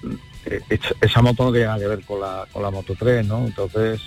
esa 1.01 1.23
moto 1.23 1.45
no 1.45 1.53
tiene 1.53 1.67
nada 1.67 1.79
que 1.79 1.89
ver 1.89 2.05
con 2.05 2.21
la, 2.21 2.47
con 2.53 2.63
la 2.63 2.71
Moto 2.71 2.95
3, 2.99 3.27
¿no? 3.27 3.47
Entonces, 3.47 4.01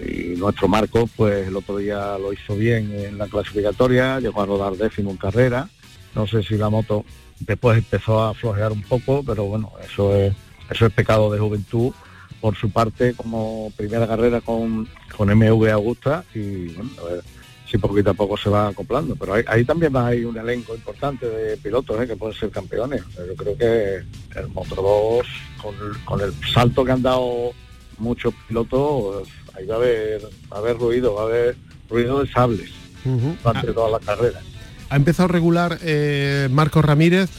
y 0.00 0.36
nuestro 0.36 0.68
Marco, 0.68 1.08
pues 1.16 1.48
el 1.48 1.56
otro 1.56 1.76
día 1.76 2.18
lo 2.18 2.32
hizo 2.32 2.56
bien 2.56 2.92
en 2.92 3.18
la 3.18 3.26
clasificatoria, 3.26 4.20
llegó 4.20 4.42
a 4.42 4.46
rodar 4.46 4.74
décimo 4.76 5.10
en 5.10 5.16
carrera, 5.16 5.68
no 6.14 6.26
sé 6.26 6.42
si 6.42 6.56
la 6.56 6.70
moto 6.70 7.04
después 7.40 7.78
empezó 7.78 8.22
a 8.22 8.34
flojear 8.34 8.72
un 8.72 8.82
poco, 8.82 9.22
pero 9.24 9.44
bueno, 9.44 9.72
eso 9.84 10.14
es, 10.14 10.34
eso 10.70 10.86
es 10.86 10.92
pecado 10.92 11.30
de 11.30 11.38
juventud 11.38 11.92
por 12.40 12.56
su 12.56 12.70
parte 12.70 13.14
como 13.14 13.72
primera 13.76 14.06
carrera 14.06 14.40
con, 14.40 14.88
con 15.16 15.34
MV 15.34 15.70
Augusta 15.70 16.24
y 16.34 16.68
bueno, 16.68 16.90
a 17.00 17.04
ver 17.10 17.24
si 17.70 17.78
poquito 17.78 18.10
a 18.10 18.14
poco 18.14 18.36
se 18.36 18.50
va 18.50 18.68
acoplando. 18.68 19.16
Pero 19.16 19.34
ahí, 19.34 19.44
ahí 19.46 19.64
también 19.64 19.96
hay 19.96 20.24
un 20.24 20.36
elenco 20.36 20.74
importante 20.74 21.26
de 21.26 21.56
pilotos 21.56 22.00
¿eh? 22.00 22.06
que 22.06 22.16
pueden 22.16 22.36
ser 22.38 22.50
campeones. 22.50 23.02
Yo 23.16 23.34
creo 23.34 23.56
que 23.56 24.38
el 24.38 24.48
Moto 24.48 24.74
2, 24.76 25.26
con, 25.62 25.74
con, 26.04 26.20
el 26.20 26.32
salto 26.52 26.84
que 26.84 26.92
han 26.92 27.02
dado 27.02 27.52
muchos 27.98 28.34
pilotos, 28.46 29.28
ahí 29.54 29.66
va 29.66 29.74
a 29.74 29.78
haber, 29.78 30.22
va 30.52 30.56
a 30.56 30.58
haber 30.58 30.78
ruido, 30.78 31.14
va 31.14 31.22
a 31.22 31.24
haber 31.26 31.56
ruido 31.88 32.22
de 32.22 32.30
sables 32.30 32.70
uh 33.04 33.08
-huh. 33.08 33.36
durante 33.42 33.70
ah. 33.70 33.74
todas 33.74 33.92
las 33.92 34.04
carreras. 34.04 34.42
Ha 34.90 34.96
empezado 34.96 35.28
regular 35.28 35.78
eh, 35.82 36.48
Marcos 36.50 36.84
Ramírez. 36.84 37.30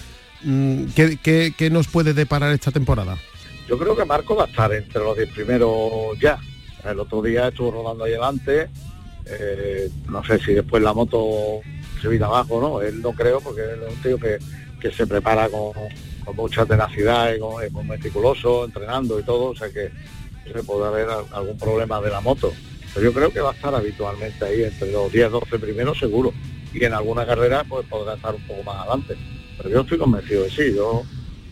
¿Qué, 0.96 1.18
qué, 1.24 1.54
¿Qué 1.58 1.70
nos 1.72 1.88
puede 1.88 2.14
deparar 2.14 2.52
esta 2.54 2.70
temporada? 2.70 3.18
yo 3.68 3.78
creo 3.78 3.96
que 3.96 4.06
Marco 4.06 4.36
va 4.36 4.44
a 4.44 4.48
estar 4.48 4.72
entre 4.74 5.02
los 5.02 5.18
10 5.18 5.30
primeros 5.32 6.18
ya. 6.20 6.38
El 6.84 7.00
otro 7.00 7.22
día 7.22 7.48
estuvo 7.48 7.72
rodando 7.72 8.04
ahí 8.04 8.14
adelante. 8.14 8.70
Eh, 9.26 9.90
no 10.08 10.24
sé 10.24 10.40
si 10.40 10.54
después 10.54 10.84
la 10.84 10.94
moto 10.94 11.62
se 12.00 12.08
viene 12.08 12.26
abajo, 12.26 12.62
¿no? 12.62 12.82
Él 12.82 13.02
no 13.02 13.12
creo, 13.14 13.42
porque 13.42 13.62
él 13.62 13.80
es 13.88 13.96
un 13.96 14.02
tío 14.04 14.20
que, 14.20 14.38
que 14.80 14.92
se 14.92 15.08
prepara 15.08 15.50
con, 15.50 15.72
con, 16.24 16.36
mucha 16.36 16.64
tenacidad 16.66 17.34
y 17.34 17.40
con, 17.40 17.68
con, 17.70 17.88
meticuloso, 17.88 18.66
entrenando 18.66 19.20
y 19.20 19.24
todo. 19.24 19.50
O 19.50 19.56
sea 19.56 19.70
que 19.70 19.90
se 20.54 20.64
puede 20.64 20.88
haber 20.88 21.08
algún 21.32 21.58
problema 21.58 22.02
de 22.02 22.10
la 22.10 22.22
moto. 22.22 22.52
Pero 22.94 23.08
yo 23.08 23.14
creo 23.14 23.32
que 23.32 23.42
va 23.42 23.52
a 23.52 23.54
estar 23.54 23.76
habitualmente 23.76 24.46
ahí 24.46 24.64
entre 24.64 24.92
los 24.92 25.12
10, 25.12 25.32
12 25.32 25.60
primeros 25.60 26.00
seguro. 26.00 26.34
Y 26.74 26.84
en 26.84 26.94
alguna 26.94 27.26
carrera 27.26 27.64
pues 27.68 27.86
podrá 27.88 28.16
estar 28.16 28.36
un 28.36 28.42
poco 28.48 28.64
más 28.64 28.78
adelante. 28.78 29.16
Pero 29.58 29.70
yo 29.70 29.82
estoy 29.82 29.98
convencido 29.98 30.44
de 30.44 30.50
sí. 30.50 30.74
Yo 30.76 31.04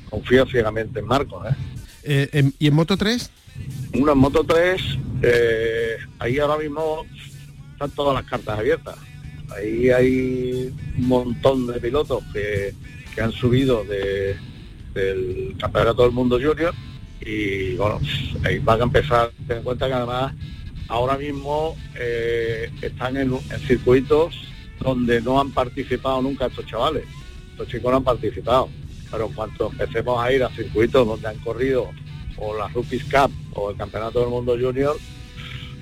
confío 0.10 0.46
ciegamente 0.46 1.00
en 1.00 1.06
Marcos, 1.06 1.46
¿eh? 1.48 1.56
Eh, 2.04 2.30
en, 2.34 2.54
¿Y 2.60 2.68
en 2.68 2.74
Moto 2.76 2.98
3? 2.98 3.32
Una 3.96 4.12
en 4.14 4.18
Moto 4.18 4.44
3, 4.44 4.82
eh, 5.22 5.98
ahí 6.20 6.40
ahora 6.40 6.58
mismo 6.58 7.06
están 7.72 7.92
todas 7.92 8.14
las 8.16 8.30
cartas 8.30 8.60
abiertas. 8.60 8.96
Ahí 9.56 9.90
hay 9.90 10.74
un 10.98 11.08
montón 11.08 11.68
de 11.68 11.80
pilotos 11.80 12.24
que, 12.34 12.74
que 13.14 13.22
han 13.22 13.32
subido 13.32 13.84
de, 13.84 14.36
del 14.94 15.56
Campeonato 15.60 16.04
del 16.04 16.12
Mundo 16.12 16.40
Junior 16.42 16.74
y 17.26 17.76
bueno, 17.76 18.00
ahí 18.44 18.60
van 18.60 18.82
a 18.82 18.84
empezar, 18.84 19.32
ten 19.48 19.58
en 19.58 19.64
cuenta 19.64 19.88
que 19.88 19.94
además 19.94 20.34
ahora 20.88 21.18
mismo 21.18 21.76
eh, 21.96 22.70
están 22.82 23.18
en, 23.18 23.38
circuitos 23.68 24.36
donde 24.80 25.22
no 25.22 25.40
han 25.40 25.52
participado 25.52 26.22
nunca 26.22 26.48
estos 26.48 26.66
chavales. 26.66 27.06
Estos 27.52 27.68
chicos 27.68 27.92
no 27.92 27.98
han 27.98 28.04
participado 28.04 28.70
pero 29.14 29.28
en 29.28 29.34
cuanto 29.34 29.72
empecemos 29.72 30.20
a 30.20 30.32
ir 30.34 30.44
a 30.44 30.50
circuitos 30.50 31.08
donde 31.08 31.28
han 31.28 31.38
corrido 31.38 31.92
o 32.38 32.58
la 32.58 32.68
Rookies 32.70 33.04
Cup 33.04 33.32
o 33.54 33.70
el 33.70 33.78
Campeonato 33.78 34.22
del 34.22 34.30
Mundo 34.30 34.58
Junior, 34.60 34.98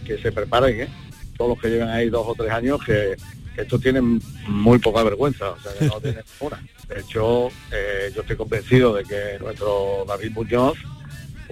que 0.06 0.18
se 0.18 0.34
preparen, 0.34 0.82
¿eh? 0.82 0.90
todos 1.38 1.52
los 1.52 1.60
que 1.60 1.70
llevan 1.70 1.88
ahí 1.88 2.10
dos 2.10 2.28
o 2.28 2.36
tres 2.36 2.52
años, 2.52 2.82
que, 2.86 3.16
que 3.56 3.62
estos 3.62 3.80
tienen 3.80 4.22
muy 4.50 4.80
poca 4.80 5.02
vergüenza, 5.04 5.52
o 5.52 5.60
sea, 5.62 5.72
que 5.80 5.86
no 5.86 6.02
tienen 6.02 6.24
una. 6.42 6.62
De 6.90 7.00
hecho, 7.00 7.48
eh, 7.72 8.12
yo 8.14 8.20
estoy 8.20 8.36
convencido 8.36 8.96
de 8.96 9.06
que 9.06 9.40
nuestro 9.40 10.04
David 10.06 10.32
Muñoz, 10.32 10.78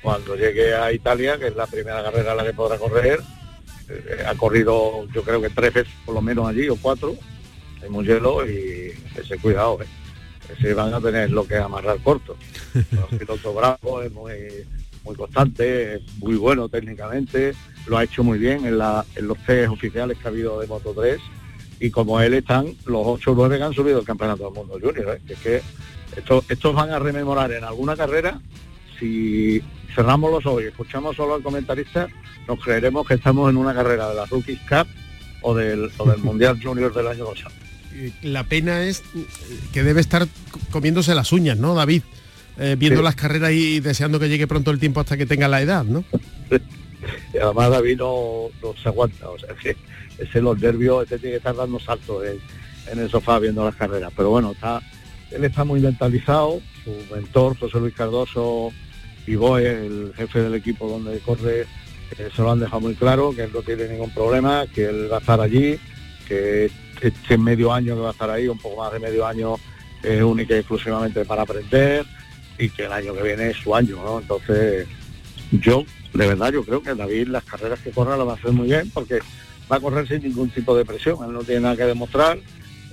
cuando 0.01 0.35
llegue 0.35 0.73
a 0.73 0.91
Italia, 0.91 1.37
que 1.37 1.47
es 1.47 1.55
la 1.55 1.67
primera 1.67 2.03
carrera 2.03 2.33
a 2.33 2.35
la 2.35 2.43
que 2.43 2.53
podrá 2.53 2.77
correr, 2.77 3.19
eh, 3.89 4.23
ha 4.25 4.35
corrido 4.35 5.07
yo 5.13 5.23
creo 5.23 5.41
que 5.41 5.49
tres 5.49 5.73
veces 5.73 5.93
por 6.05 6.15
lo 6.15 6.21
menos 6.21 6.47
allí 6.47 6.69
o 6.69 6.75
cuatro, 6.75 7.15
hay 7.81 7.89
muy 7.89 8.05
hielo 8.05 8.47
y 8.47 8.93
ese 9.15 9.37
cuidado, 9.37 9.79
¿eh? 9.81 9.87
se 10.61 10.73
van 10.73 10.93
a 10.93 11.01
tener 11.01 11.29
lo 11.31 11.45
que 11.45 11.57
amarrar 11.57 11.99
corto. 11.99 12.35
Es 12.73 14.11
muy, 14.13 14.33
muy 15.03 15.15
constante, 15.15 15.95
es 15.95 16.01
muy 16.17 16.35
bueno 16.35 16.69
técnicamente, 16.69 17.53
lo 17.87 17.97
ha 17.97 18.03
hecho 18.03 18.23
muy 18.23 18.37
bien 18.37 18.65
en, 18.65 18.77
los 18.77 19.37
test 19.45 19.69
oficiales 19.69 20.17
que 20.17 20.27
ha 20.27 20.31
habido 20.31 20.59
de 20.59 20.67
Moto 20.67 20.93
3 20.93 21.19
y 21.79 21.89
como 21.89 22.19
él 22.19 22.33
están 22.33 22.75
los 22.85 23.01
8 23.05 23.31
o 23.31 23.35
9 23.35 23.57
que 23.57 23.63
han 23.63 23.73
subido 23.73 23.99
el 23.99 24.05
campeonato 24.05 24.45
del 24.45 24.53
mundo 24.53 24.77
junior. 24.81 25.17
¿eh? 25.17 25.21
es 25.27 25.39
que 25.39 25.61
estos 26.49 26.75
van 26.75 26.91
a 26.91 26.99
rememorar 26.99 27.51
en 27.51 27.63
alguna 27.63 27.95
carrera, 27.95 28.41
si 28.99 29.61
cerramos 29.95 30.31
los 30.31 30.45
ojos 30.45 30.63
y 30.63 30.65
escuchamos 30.67 31.15
solo 31.15 31.35
al 31.35 31.41
comentarista, 31.43 32.07
nos 32.47 32.59
creeremos 32.63 33.07
que 33.07 33.15
estamos 33.15 33.49
en 33.49 33.57
una 33.57 33.73
carrera 33.73 34.09
de 34.09 34.15
la 34.15 34.25
Rookies 34.25 34.59
Cup 34.67 34.87
o 35.41 35.55
del, 35.55 35.89
o 35.97 36.09
del 36.09 36.17
Mundial 36.23 36.59
Junior 36.61 36.93
del 36.93 37.07
año 37.07 37.25
pasado. 37.25 37.55
La 38.21 38.43
pena 38.43 38.83
es 38.83 39.03
que 39.73 39.83
debe 39.83 39.99
estar 40.01 40.27
comiéndose 40.71 41.15
las 41.15 41.31
uñas, 41.31 41.57
¿no, 41.57 41.73
David? 41.75 42.03
Eh, 42.57 42.75
viendo 42.77 42.99
Sí. 42.99 43.03
las 43.03 43.15
carreras 43.15 43.51
y 43.51 43.79
deseando 43.79 44.19
que 44.19 44.29
llegue 44.29 44.45
pronto 44.47 44.69
el 44.71 44.79
tiempo 44.79 44.99
hasta 44.99 45.17
que 45.17 45.25
tenga 45.25 45.47
la 45.47 45.61
edad, 45.61 45.83
¿no? 45.85 46.03
Y 47.33 47.37
además 47.37 47.71
David 47.71 47.97
no, 47.97 48.49
no 48.61 48.73
se 48.81 48.89
aguanta, 48.89 49.29
o 49.29 49.39
sea 49.39 49.55
que 49.55 49.75
ese 50.17 50.41
los 50.41 50.59
nervios, 50.59 51.03
este 51.03 51.17
tiene 51.17 51.31
que 51.33 51.37
estar 51.37 51.55
dando 51.55 51.79
saltos 51.79 52.25
en, 52.25 52.37
en 52.91 52.99
el 52.99 53.09
sofá 53.09 53.39
viendo 53.39 53.63
las 53.63 53.75
carreras. 53.75 54.11
Pero 54.15 54.29
bueno, 54.31 54.51
está, 54.51 54.81
él 55.31 55.43
está 55.45 55.63
muy 55.63 55.79
mentalizado, 55.79 56.59
su 56.83 57.15
mentor, 57.15 57.57
José 57.57 57.79
Luis 57.79 57.93
Cardoso 57.93 58.71
y 59.29 59.35
Boe, 59.35 59.85
el 59.85 60.11
jefe 60.17 60.41
del 60.41 60.55
equipo 60.55 60.89
donde 60.89 61.19
corre, 61.19 61.61
eh, 61.61 62.29
se 62.35 62.41
lo 62.41 62.51
han 62.51 62.59
dejado 62.59 62.81
muy 62.81 62.95
claro, 62.95 63.31
que 63.31 63.43
él 63.43 63.51
no 63.53 63.61
tiene 63.61 63.87
ningún 63.87 64.09
problema, 64.09 64.65
que 64.73 64.85
él 64.85 65.07
va 65.11 65.17
a 65.17 65.19
estar 65.19 65.39
allí, 65.39 65.79
que 66.27 66.71
este 66.99 67.37
medio 67.37 67.71
año 67.71 67.93
que 67.93 68.01
va 68.01 68.09
a 68.09 68.13
estar 68.13 68.31
ahí, 68.31 68.47
un 68.47 68.57
poco 68.57 68.81
más 68.81 68.91
de 68.91 68.97
medio 68.97 69.27
año, 69.27 69.57
es 70.01 70.23
única 70.23 70.55
y 70.55 70.59
exclusivamente 70.59 71.25
para 71.25 71.43
aprender 71.43 72.07
y 72.57 72.71
que 72.71 72.85
el 72.85 72.91
año 72.91 73.13
que 73.13 73.21
viene 73.21 73.51
es 73.51 73.57
su 73.57 73.75
año, 73.75 73.97
¿no? 73.97 74.19
Entonces, 74.19 74.87
yo, 75.51 75.85
de 76.11 76.27
verdad, 76.27 76.51
yo 76.51 76.63
creo 76.63 76.81
que 76.81 76.95
David 76.95 77.27
las 77.27 77.43
carreras 77.43 77.79
que 77.81 77.91
corra 77.91 78.17
las 78.17 78.27
va 78.27 78.31
a 78.31 78.35
hacer 78.35 78.51
muy 78.51 78.65
bien 78.65 78.89
porque 78.89 79.19
va 79.71 79.75
a 79.75 79.79
correr 79.79 80.07
sin 80.07 80.23
ningún 80.23 80.49
tipo 80.49 80.75
de 80.75 80.85
presión, 80.85 81.23
él 81.23 81.33
no 81.33 81.43
tiene 81.43 81.61
nada 81.61 81.75
que 81.75 81.83
demostrar, 81.85 82.39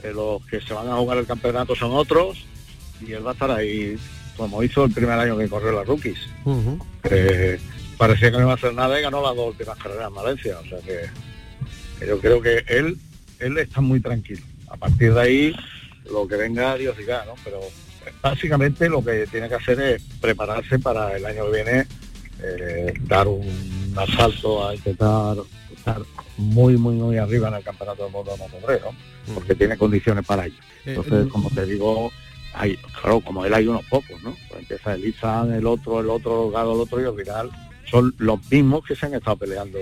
eh, 0.02 0.12
los 0.14 0.44
que 0.44 0.60
se 0.60 0.74
van 0.74 0.88
a 0.88 0.96
jugar 0.96 1.16
el 1.16 1.26
campeonato 1.26 1.74
son 1.74 1.92
otros 1.92 2.44
y 3.00 3.12
él 3.12 3.24
va 3.24 3.30
a 3.30 3.32
estar 3.32 3.50
ahí 3.50 3.96
como 4.36 4.62
hizo 4.62 4.84
el 4.84 4.92
primer 4.92 5.18
año 5.18 5.36
que 5.36 5.48
corrió 5.48 5.72
las 5.72 5.86
rookies. 5.86 6.18
Eh, 7.10 7.58
parecía 7.96 8.30
que 8.30 8.36
no 8.36 8.42
iba 8.44 8.52
a 8.52 8.56
hacer 8.56 8.74
nada 8.74 8.98
y 8.98 9.02
ganó 9.02 9.22
las 9.22 9.34
dos 9.36 9.48
últimas 9.48 9.78
carreras 9.78 10.08
en 10.08 10.14
Valencia, 10.14 10.58
o 10.58 10.66
sea 10.68 10.78
que, 10.80 11.00
que 11.98 12.06
yo 12.06 12.18
creo 12.20 12.40
que 12.42 12.64
él, 12.68 12.98
él 13.38 13.58
está 13.58 13.80
muy 13.80 14.00
tranquilo. 14.00 14.42
A 14.68 14.76
partir 14.76 15.14
de 15.14 15.20
ahí, 15.20 15.56
lo 16.10 16.26
que 16.28 16.36
venga, 16.36 16.76
Dios 16.76 16.96
diga, 16.96 17.24
¿no? 17.24 17.34
Pero 17.44 17.60
básicamente 18.22 18.88
lo 18.88 19.02
que 19.04 19.26
tiene 19.26 19.48
que 19.48 19.54
hacer 19.54 19.80
es 19.80 20.02
prepararse 20.20 20.78
para 20.78 21.16
el 21.16 21.24
año 21.24 21.46
que 21.46 21.52
viene 21.52 21.86
eh, 22.42 22.92
dar 23.02 23.26
un 23.28 23.94
asalto 23.96 24.68
a 24.68 24.74
intentar 24.74 25.36
estar 25.74 26.02
muy, 26.36 26.76
muy, 26.76 26.94
muy 26.94 27.16
arriba 27.16 27.48
en 27.48 27.54
el 27.54 27.64
campeonato 27.64 28.04
del 28.04 28.12
mundo 28.12 28.32
de 28.32 28.38
Moto 28.38 28.56
3, 28.66 28.80
¿no? 28.82 29.34
Porque 29.34 29.54
tiene 29.54 29.76
condiciones 29.78 30.24
para 30.26 30.46
ello. 30.46 30.56
Eh, 30.84 30.94
Entonces, 30.94 31.26
como 31.32 31.48
te 31.50 31.64
digo, 31.64 32.12
hay, 32.56 32.76
claro, 33.00 33.20
como 33.20 33.44
él 33.44 33.52
hay 33.52 33.66
unos 33.66 33.84
pocos, 33.84 34.22
¿no? 34.22 34.34
Pues 34.48 34.60
empieza 34.60 34.94
el 34.94 35.04
Izan, 35.04 35.52
el 35.52 35.66
otro, 35.66 36.00
el 36.00 36.08
otro, 36.08 36.46
el 36.46 36.52
Gado, 36.52 36.74
el 36.74 36.80
otro, 36.80 37.00
y 37.00 37.04
al 37.04 37.14
final 37.14 37.50
son 37.90 38.14
los 38.18 38.50
mismos 38.50 38.84
que 38.84 38.96
se 38.96 39.06
han 39.06 39.14
estado 39.14 39.36
peleando 39.36 39.78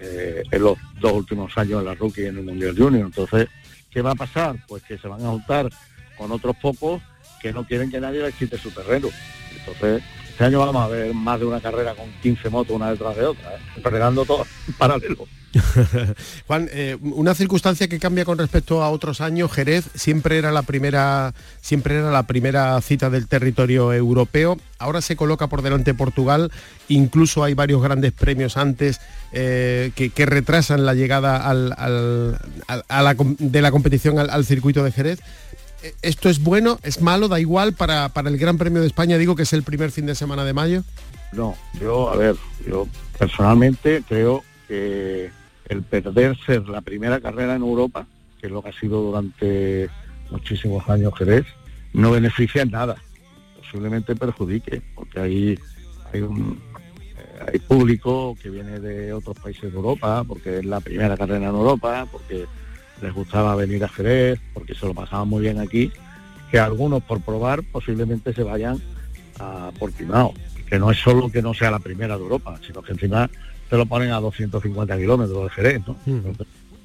eh, 0.00 0.42
en 0.50 0.62
los 0.62 0.76
dos 1.00 1.12
últimos 1.12 1.56
años 1.56 1.80
en 1.80 1.86
la 1.86 1.94
rookie 1.94 2.22
y 2.22 2.26
en 2.26 2.38
el 2.38 2.44
Mundial 2.44 2.76
Junior. 2.76 3.06
Entonces, 3.06 3.48
¿qué 3.90 4.02
va 4.02 4.10
a 4.10 4.16
pasar? 4.16 4.56
Pues 4.66 4.82
que 4.82 4.98
se 4.98 5.08
van 5.08 5.24
a 5.24 5.28
juntar 5.28 5.70
con 6.18 6.32
otros 6.32 6.56
pocos 6.56 7.00
que 7.40 7.52
no 7.52 7.64
quieren 7.64 7.90
que 7.90 8.00
nadie 8.00 8.22
les 8.22 8.34
quite 8.34 8.58
su 8.58 8.70
terreno. 8.70 9.08
Entonces, 9.56 10.02
este 10.40 10.46
año 10.56 10.60
vamos 10.60 10.82
a 10.82 10.88
ver 10.88 11.12
más 11.12 11.38
de 11.38 11.44
una 11.44 11.60
carrera 11.60 11.94
con 11.94 12.06
15 12.22 12.48
motos 12.48 12.74
una 12.74 12.90
detrás 12.90 13.14
de 13.14 13.26
otra, 13.26 13.56
¿eh? 13.56 13.80
peleando 13.82 14.24
todas 14.24 14.48
en 14.66 14.72
paralelo. 14.72 15.26
Juan, 16.46 16.66
eh, 16.72 16.96
una 17.02 17.34
circunstancia 17.34 17.88
que 17.88 17.98
cambia 17.98 18.24
con 18.24 18.38
respecto 18.38 18.82
a 18.82 18.88
otros 18.88 19.20
años, 19.20 19.52
Jerez 19.52 19.84
siempre 19.94 20.38
era 20.38 20.50
la 20.50 20.62
primera, 20.62 21.34
siempre 21.60 21.96
era 21.96 22.10
la 22.10 22.22
primera 22.22 22.80
cita 22.80 23.10
del 23.10 23.28
territorio 23.28 23.92
europeo. 23.92 24.56
Ahora 24.78 25.02
se 25.02 25.14
coloca 25.14 25.48
por 25.48 25.60
delante 25.60 25.92
Portugal. 25.92 26.50
Incluso 26.88 27.44
hay 27.44 27.52
varios 27.52 27.82
grandes 27.82 28.12
premios 28.12 28.56
antes 28.56 28.98
eh, 29.32 29.92
que, 29.94 30.24
retrasan 30.24 30.86
la 30.86 30.94
llegada 30.94 31.36
al- 31.36 31.74
a 31.76 33.02
la 33.02 33.14
de 33.14 33.60
la 33.60 33.70
competición 33.70 34.18
al 34.18 34.44
circuito 34.46 34.82
de 34.84 34.92
Jerez. 34.92 35.20
¿Esto 36.02 36.28
es 36.28 36.42
bueno? 36.42 36.78
¿Es 36.82 37.00
malo? 37.00 37.28
¿Da 37.28 37.40
igual 37.40 37.72
para, 37.72 38.08
para 38.10 38.28
el 38.28 38.38
Gran 38.38 38.58
Premio 38.58 38.80
de 38.80 38.86
España? 38.86 39.16
Digo 39.18 39.36
que 39.36 39.44
es 39.44 39.52
el 39.52 39.62
primer 39.62 39.90
fin 39.90 40.06
de 40.06 40.14
semana 40.14 40.44
de 40.44 40.52
mayo. 40.52 40.82
No, 41.32 41.56
yo, 41.80 42.10
a 42.10 42.16
ver, 42.16 42.36
yo 42.66 42.86
personalmente 43.18 44.02
creo 44.08 44.42
que 44.66 45.30
el 45.68 45.82
perder 45.82 46.36
ser 46.44 46.68
la 46.68 46.80
primera 46.80 47.20
carrera 47.20 47.54
en 47.54 47.62
Europa, 47.62 48.06
que 48.40 48.48
es 48.48 48.52
lo 48.52 48.62
que 48.62 48.70
ha 48.70 48.80
sido 48.80 49.00
durante 49.02 49.88
muchísimos 50.30 50.88
años 50.88 51.12
Jerez, 51.16 51.46
no 51.92 52.10
beneficia 52.10 52.62
en 52.62 52.70
nada, 52.70 52.96
posiblemente 53.56 54.16
perjudique, 54.16 54.82
porque 54.94 55.20
hay, 55.20 55.58
hay 56.12 56.22
un 56.22 56.60
eh, 57.16 57.50
hay 57.52 57.58
público 57.60 58.36
que 58.42 58.50
viene 58.50 58.80
de 58.80 59.12
otros 59.12 59.38
países 59.38 59.70
de 59.70 59.76
Europa, 59.76 60.24
porque 60.26 60.58
es 60.58 60.64
la 60.64 60.80
primera 60.80 61.16
carrera 61.16 61.48
en 61.48 61.54
Europa, 61.54 62.06
porque 62.10 62.46
les 63.02 63.12
gustaba 63.12 63.54
venir 63.54 63.84
a 63.84 63.88
Jerez, 63.88 64.40
porque 64.54 64.74
se 64.74 64.86
lo 64.86 64.94
pasaban 64.94 65.28
muy 65.28 65.42
bien 65.42 65.58
aquí, 65.58 65.92
que 66.50 66.58
algunos 66.58 67.02
por 67.02 67.20
probar 67.20 67.62
posiblemente 67.62 68.32
se 68.32 68.42
vayan 68.42 68.80
a 69.38 69.70
Portimao, 69.78 70.34
que 70.66 70.78
no 70.78 70.90
es 70.90 70.98
solo 70.98 71.30
que 71.30 71.42
no 71.42 71.54
sea 71.54 71.70
la 71.70 71.78
primera 71.78 72.16
de 72.16 72.22
Europa, 72.22 72.58
sino 72.66 72.82
que 72.82 72.92
encima 72.92 73.30
te 73.68 73.76
lo 73.76 73.86
ponen 73.86 74.12
a 74.12 74.20
250 74.20 74.96
kilómetros 74.96 75.44
de 75.44 75.50
Jerez, 75.50 75.82
¿no? 75.86 75.96
Ujú. 76.06 76.32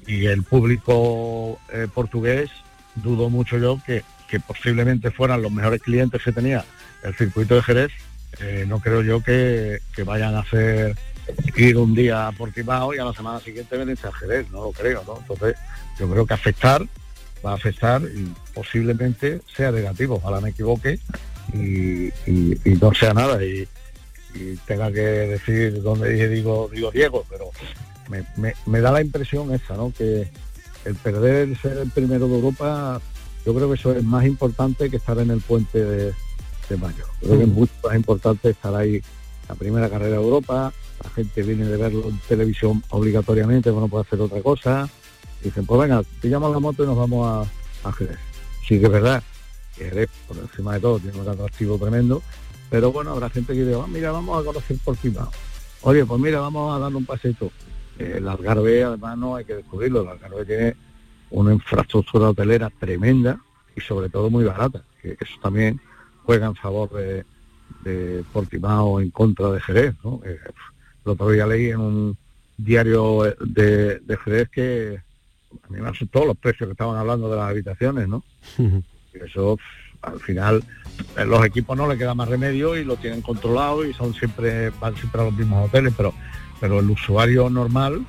Y 0.06 0.26
el 0.26 0.44
público 0.44 1.58
eh, 1.72 1.88
portugués, 1.92 2.50
dudo 2.94 3.28
mucho 3.28 3.58
yo 3.58 3.80
que, 3.84 4.04
que 4.28 4.38
posiblemente 4.38 5.10
fueran 5.10 5.42
los 5.42 5.50
mejores 5.50 5.82
clientes 5.82 6.22
que 6.22 6.32
tenía 6.32 6.64
el 7.02 7.14
circuito 7.14 7.56
de 7.56 7.62
Jerez, 7.62 7.92
eh, 8.40 8.64
no 8.68 8.80
creo 8.80 9.02
yo 9.02 9.22
que, 9.22 9.80
que 9.94 10.04
vayan 10.04 10.34
a 10.34 10.40
hacer 10.40 10.96
ir 11.56 11.76
un 11.76 11.94
día 11.94 12.28
a 12.28 12.32
Portimao 12.32 12.94
y 12.94 12.98
a 12.98 13.04
la 13.04 13.12
semana 13.12 13.40
siguiente 13.40 13.76
venirse 13.76 14.06
a 14.06 14.12
Jerez, 14.12 14.50
no 14.50 14.62
lo 14.64 14.72
creo, 14.72 15.02
¿no? 15.06 15.18
Entonces, 15.18 15.56
yo 15.98 16.08
creo 16.10 16.26
que 16.26 16.34
afectar 16.34 16.86
va 17.44 17.52
a 17.52 17.54
afectar 17.54 18.02
y 18.02 18.32
posiblemente 18.54 19.40
sea 19.54 19.70
negativo, 19.70 20.16
ojalá 20.16 20.40
me 20.40 20.50
equivoque 20.50 20.98
y, 21.52 22.06
y- 22.30 22.58
y 22.64 22.70
no 22.80 22.92
sea 22.94 23.12
nada 23.14 23.42
y, 23.44 23.68
y 24.34 24.56
tenga 24.66 24.90
que 24.90 25.00
decir 25.00 25.82
dónde 25.82 26.10
dije 26.12 26.28
digo 26.28 26.68
digo 26.72 26.90
Diego, 26.90 27.24
pero 27.30 27.50
me, 28.08 28.24
me- 28.36 28.54
me 28.66 28.80
da 28.80 28.90
la 28.92 29.00
impresión 29.02 29.52
esa, 29.54 29.76
¿no? 29.76 29.92
Que 29.96 30.28
el 30.84 30.94
perder 30.96 31.48
el 31.48 31.56
ser 31.60 31.78
el 31.78 31.90
primero 31.90 32.26
de 32.28 32.34
Europa, 32.36 33.00
yo 33.44 33.54
creo 33.54 33.68
que 33.68 33.74
eso 33.78 33.92
es 33.94 34.02
más 34.04 34.24
importante 34.24 34.90
que 34.90 34.96
estar 34.96 35.18
en 35.18 35.30
el 35.30 35.40
puente 35.40 35.84
de, 35.84 36.12
de 36.68 36.76
mayo. 36.78 37.04
Creo 37.20 37.36
que 37.38 37.42
es 37.44 37.48
Mm. 37.48 37.52
mucho 37.52 37.72
más 37.84 37.94
importante 37.96 38.50
estar 38.50 38.74
ahí 38.74 39.00
la 39.48 39.54
primera 39.54 39.88
carrera 39.88 40.16
de 40.16 40.22
Europa, 40.22 40.72
la 41.02 41.10
gente 41.10 41.42
viene 41.42 41.66
de 41.66 41.76
verlo 41.76 42.08
en 42.08 42.18
televisión 42.28 42.82
obligatoriamente, 42.90 43.70
no 43.70 43.88
puede 43.88 44.02
hacer 44.02 44.20
otra 44.20 44.40
cosa. 44.42 44.88
Dicen, 45.42 45.66
pues 45.66 45.80
venga, 45.80 46.02
pillamos 46.20 46.50
la 46.52 46.58
moto 46.58 46.82
y 46.84 46.86
nos 46.86 46.96
vamos 46.96 47.46
a, 47.84 47.88
a 47.88 47.92
Jerez. 47.92 48.18
Sí 48.66 48.78
que 48.80 48.86
es 48.86 48.92
verdad 48.92 49.22
Jerez, 49.76 50.08
por 50.26 50.38
encima 50.38 50.74
de 50.74 50.80
todo, 50.80 50.98
tiene 50.98 51.20
un 51.20 51.28
atractivo 51.28 51.78
tremendo, 51.78 52.22
pero 52.70 52.92
bueno, 52.92 53.10
habrá 53.12 53.28
gente 53.30 53.52
que 53.52 53.64
diga, 53.64 53.82
"Ah, 53.82 53.86
mira, 53.86 54.10
vamos 54.10 54.40
a 54.40 54.44
conocer 54.44 54.78
Portimao. 54.84 55.30
Oye, 55.82 56.04
pues 56.04 56.20
mira, 56.20 56.40
vamos 56.40 56.74
a 56.74 56.78
darle 56.78 56.96
un 56.96 57.04
paseito. 57.04 57.50
Eh, 57.98 58.14
el 58.16 58.28
Algarve, 58.28 58.82
además, 58.82 59.18
no 59.18 59.36
hay 59.36 59.44
que 59.44 59.54
descubrirlo. 59.54 60.02
El 60.02 60.08
Algarve 60.08 60.44
tiene 60.44 60.76
una 61.30 61.52
infraestructura 61.52 62.30
hotelera 62.30 62.70
tremenda 62.70 63.38
y 63.76 63.80
sobre 63.80 64.08
todo 64.08 64.30
muy 64.30 64.44
barata, 64.44 64.82
que 65.00 65.16
eso 65.20 65.34
también 65.42 65.80
juega 66.24 66.46
en 66.46 66.54
favor 66.56 66.90
de, 66.92 67.24
de 67.84 68.24
Portimao 68.32 69.00
en 69.00 69.10
contra 69.10 69.50
de 69.50 69.60
Jerez. 69.60 69.94
¿no? 70.02 70.20
Eh, 70.24 70.38
el 71.06 71.12
otro 71.12 71.30
día 71.30 71.46
leí 71.46 71.70
en 71.70 71.80
un 71.80 72.18
diario 72.56 73.22
de, 73.40 74.00
de 74.00 74.16
Jerez 74.18 74.48
que 74.48 75.00
a 75.62 75.72
mí 75.72 75.80
me 75.80 75.88
asustó 75.88 76.24
los 76.24 76.36
precios 76.36 76.66
que 76.66 76.72
estaban 76.72 76.96
hablando 76.96 77.30
de 77.30 77.36
las 77.36 77.48
habitaciones, 77.48 78.08
¿no? 78.08 78.22
Y 78.58 79.24
eso 79.24 79.56
al 80.02 80.20
final 80.20 80.62
eh, 81.16 81.24
los 81.24 81.44
equipos 81.44 81.76
no 81.76 81.88
le 81.88 81.96
queda 81.96 82.14
más 82.14 82.28
remedio 82.28 82.76
y 82.76 82.84
lo 82.84 82.96
tienen 82.96 83.22
controlado 83.22 83.84
y 83.84 83.92
son 83.94 84.14
siempre 84.14 84.70
van 84.80 84.96
siempre 84.96 85.20
a 85.20 85.24
los 85.24 85.34
mismos 85.34 85.66
hoteles 85.66 85.94
pero 85.96 86.12
pero 86.60 86.80
el 86.80 86.90
usuario 86.90 87.50
normal 87.50 88.04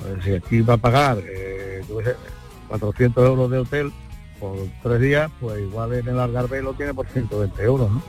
pues, 0.00 0.24
si 0.24 0.32
aquí 0.32 0.60
va 0.60 0.74
a 0.74 0.78
pagar 0.78 1.18
eh, 1.26 1.82
yo 1.88 1.98
qué 1.98 2.04
sé, 2.04 2.16
400 2.68 3.26
euros 3.26 3.50
de 3.50 3.58
hotel 3.58 3.92
por 4.40 4.56
tres 4.82 5.00
días 5.00 5.30
pues 5.40 5.60
igual 5.60 5.92
en 5.94 6.08
el 6.08 6.18
Algarve 6.18 6.62
lo 6.62 6.74
tiene 6.74 6.94
por 6.94 7.06
120 7.06 7.62
euros 7.62 7.90
¿no? 7.90 8.02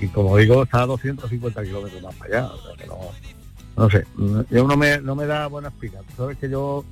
y 0.00 0.08
como 0.08 0.36
digo 0.36 0.62
está 0.62 0.82
a 0.82 0.86
250 0.86 1.62
kilómetros 1.64 2.02
más 2.02 2.14
para 2.14 2.38
allá 2.38 2.52
o 2.52 2.62
sea 2.62 2.76
que 2.76 2.86
no, 2.86 2.98
no 3.78 3.90
sé, 3.90 4.04
yo 4.50 4.66
no 4.66 4.76
me, 4.76 5.00
no 5.00 5.14
me 5.14 5.26
da 5.26 5.46
buena 5.46 5.68
explicación. 5.68 6.16
Sabes 6.16 6.38
que 6.38 6.50
yo 6.50 6.84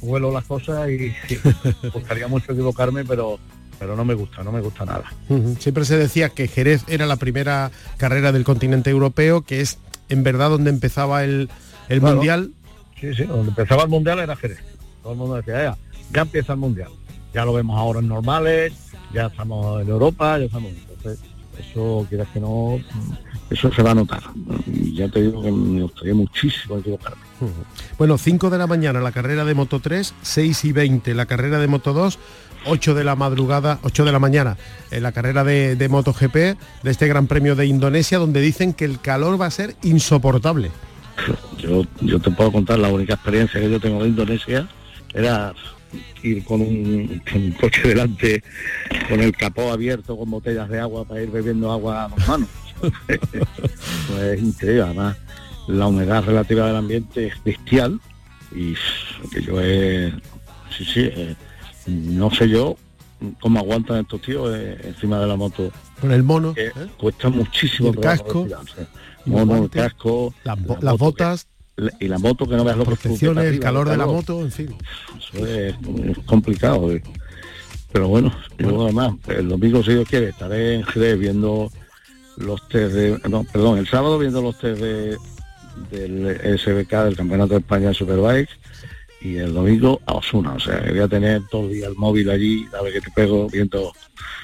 vuelo 0.00 0.32
las 0.32 0.44
cosas 0.44 0.90
y, 0.90 1.14
gustaría 1.94 2.26
mucho 2.28 2.52
equivocarme, 2.52 3.04
pero 3.04 3.38
pero 3.78 3.96
no 3.96 4.04
me 4.04 4.14
gusta, 4.14 4.44
no 4.44 4.52
me 4.52 4.60
gusta 4.60 4.84
nada. 4.84 5.12
Siempre 5.58 5.84
se 5.84 5.96
decía 5.96 6.28
que 6.28 6.46
Jerez 6.46 6.84
era 6.86 7.04
la 7.06 7.16
primera 7.16 7.72
carrera 7.96 8.30
del 8.30 8.44
continente 8.44 8.90
europeo, 8.90 9.42
que 9.42 9.60
es 9.60 9.78
en 10.08 10.22
verdad 10.22 10.50
donde 10.50 10.70
empezaba 10.70 11.24
el, 11.24 11.50
el 11.88 12.00
mundial. 12.00 12.52
Sí, 13.00 13.12
sí, 13.12 13.24
donde 13.24 13.48
empezaba 13.48 13.82
el 13.82 13.88
mundial 13.88 14.20
era 14.20 14.36
Jerez. 14.36 14.60
Todo 15.02 15.14
el 15.14 15.18
mundo 15.18 15.34
decía, 15.34 15.64
ya, 15.64 15.76
ya 16.12 16.22
empieza 16.22 16.52
el 16.52 16.60
mundial. 16.60 16.90
Ya 17.34 17.44
lo 17.44 17.54
vemos 17.54 17.76
ahora 17.76 17.98
en 17.98 18.06
normales, 18.06 18.72
ya 19.12 19.26
estamos 19.26 19.82
en 19.82 19.88
Europa, 19.88 20.38
ya 20.38 20.44
estamos. 20.44 20.70
Entonces, 20.70 21.18
eso 21.58 22.06
quieras 22.08 22.28
que 22.32 22.38
no, 22.38 22.78
eso 23.52 23.72
se 23.72 23.82
va 23.82 23.92
a 23.92 23.94
notar. 23.94 24.22
Ya 24.66 25.08
te 25.08 25.22
digo 25.22 25.42
que 25.42 25.50
me 25.52 25.82
gustaría 25.82 26.14
muchísimo 26.14 26.78
equivocarme. 26.78 27.22
Bueno, 27.98 28.18
5 28.18 28.50
de 28.50 28.58
la 28.58 28.66
mañana 28.66 29.00
la 29.00 29.12
carrera 29.12 29.44
de 29.44 29.54
Moto 29.54 29.80
3, 29.80 30.14
6 30.22 30.64
y 30.64 30.72
20 30.72 31.14
la 31.14 31.26
carrera 31.26 31.58
de 31.58 31.66
Moto 31.66 31.92
2, 31.92 32.18
8 32.66 32.94
de 32.94 33.04
la 33.04 33.16
madrugada, 33.16 33.78
8 33.82 34.04
de 34.04 34.12
la 34.12 34.18
mañana, 34.18 34.56
en 34.90 35.02
la 35.02 35.12
carrera 35.12 35.44
de, 35.44 35.76
de 35.76 35.88
MotoGP, 35.88 36.34
de 36.34 36.56
este 36.84 37.08
Gran 37.08 37.26
Premio 37.26 37.56
de 37.56 37.66
Indonesia, 37.66 38.18
donde 38.18 38.40
dicen 38.40 38.72
que 38.72 38.84
el 38.84 39.00
calor 39.00 39.40
va 39.40 39.46
a 39.46 39.50
ser 39.50 39.76
insoportable. 39.82 40.70
Yo, 41.58 41.84
yo 42.00 42.18
te 42.20 42.30
puedo 42.30 42.52
contar 42.52 42.78
la 42.78 42.88
única 42.88 43.14
experiencia 43.14 43.60
que 43.60 43.70
yo 43.70 43.80
tengo 43.80 44.02
de 44.02 44.08
Indonesia 44.08 44.68
era 45.14 45.52
ir 46.22 46.44
con 46.44 46.60
un, 46.60 47.22
coche 47.60 47.88
delante 47.88 48.42
con 49.08 49.20
el 49.20 49.36
capó 49.36 49.72
abierto 49.72 50.16
con 50.16 50.30
botellas 50.30 50.68
de 50.68 50.80
agua 50.80 51.04
para 51.04 51.22
ir 51.22 51.30
bebiendo 51.30 51.70
agua 51.70 52.04
a 52.04 52.08
las 52.08 52.28
manos. 52.28 52.48
Pues 54.08 54.22
es 54.22 54.42
increíble, 54.42 54.82
además 54.82 55.16
la 55.68 55.86
humedad 55.86 56.24
relativa 56.24 56.66
del 56.66 56.76
ambiente 56.76 57.28
es 57.28 57.44
bestial 57.44 58.00
y 58.54 58.74
que 59.30 59.42
yo 59.42 59.60
es 59.60 60.12
sí 60.76 60.84
sí 60.84 61.00
eh, 61.10 61.36
no 61.86 62.30
sé 62.30 62.48
yo 62.48 62.76
cómo 63.40 63.60
aguantan 63.60 63.98
estos 63.98 64.20
tíos 64.22 64.50
eh, 64.54 64.78
encima 64.84 65.20
de 65.20 65.26
la 65.26 65.36
moto. 65.36 65.70
Con 66.00 66.12
el 66.12 66.22
mono. 66.22 66.54
¿eh? 66.56 66.72
Cuesta 66.96 67.28
muchísimo. 67.28 67.90
el 67.90 68.00
casco. 68.00 68.46
mono, 69.26 69.64
el 69.64 69.70
casco. 69.70 70.34
las 70.80 70.98
botas. 70.98 71.46
y 72.00 72.08
la 72.08 72.18
moto 72.18 72.46
que 72.46 72.56
no 72.56 72.64
veas 72.64 72.76
lo 72.76 72.84
protecciones, 72.84 73.44
el 73.44 73.60
calor 73.60 73.88
de 73.88 73.96
la 73.96 74.06
moto, 74.06 74.40
en 74.40 74.50
fin. 74.50 74.74
Eso 75.18 75.46
es, 75.46 75.74
complicado. 76.26 76.92
Eh. 76.92 77.02
Pero 77.92 78.08
bueno, 78.08 78.34
yo 78.58 78.84
además, 78.84 79.14
el 79.28 79.48
domingo 79.48 79.82
si 79.82 79.92
Dios 79.92 80.08
quiere, 80.08 80.30
estaré 80.30 80.76
en 80.76 80.84
Jerez 80.84 81.18
viendo 81.18 81.70
los 82.36 82.66
test 82.68 82.94
de. 82.94 83.20
No, 83.28 83.44
perdón, 83.44 83.78
el 83.78 83.86
sábado 83.86 84.18
viendo 84.18 84.42
los 84.42 84.58
test 84.58 84.80
de, 84.80 85.16
del 85.90 86.58
SBK, 86.58 86.90
del 87.04 87.16
Campeonato 87.16 87.54
de 87.54 87.60
España 87.60 87.88
de 87.88 87.94
Superbike 87.94 88.48
y 89.20 89.36
el 89.36 89.54
domingo 89.54 90.00
a 90.06 90.14
Osuna. 90.14 90.54
O 90.54 90.60
sea, 90.60 90.82
voy 90.88 90.98
a 90.98 91.08
tener 91.08 91.42
todo 91.50 91.66
el 91.66 91.72
día 91.72 91.86
el 91.86 91.94
móvil 91.94 92.30
allí, 92.30 92.66
a 92.78 92.82
ver 92.82 92.92
que 92.92 93.00
te 93.00 93.10
pego 93.10 93.48
viendo, 93.48 93.92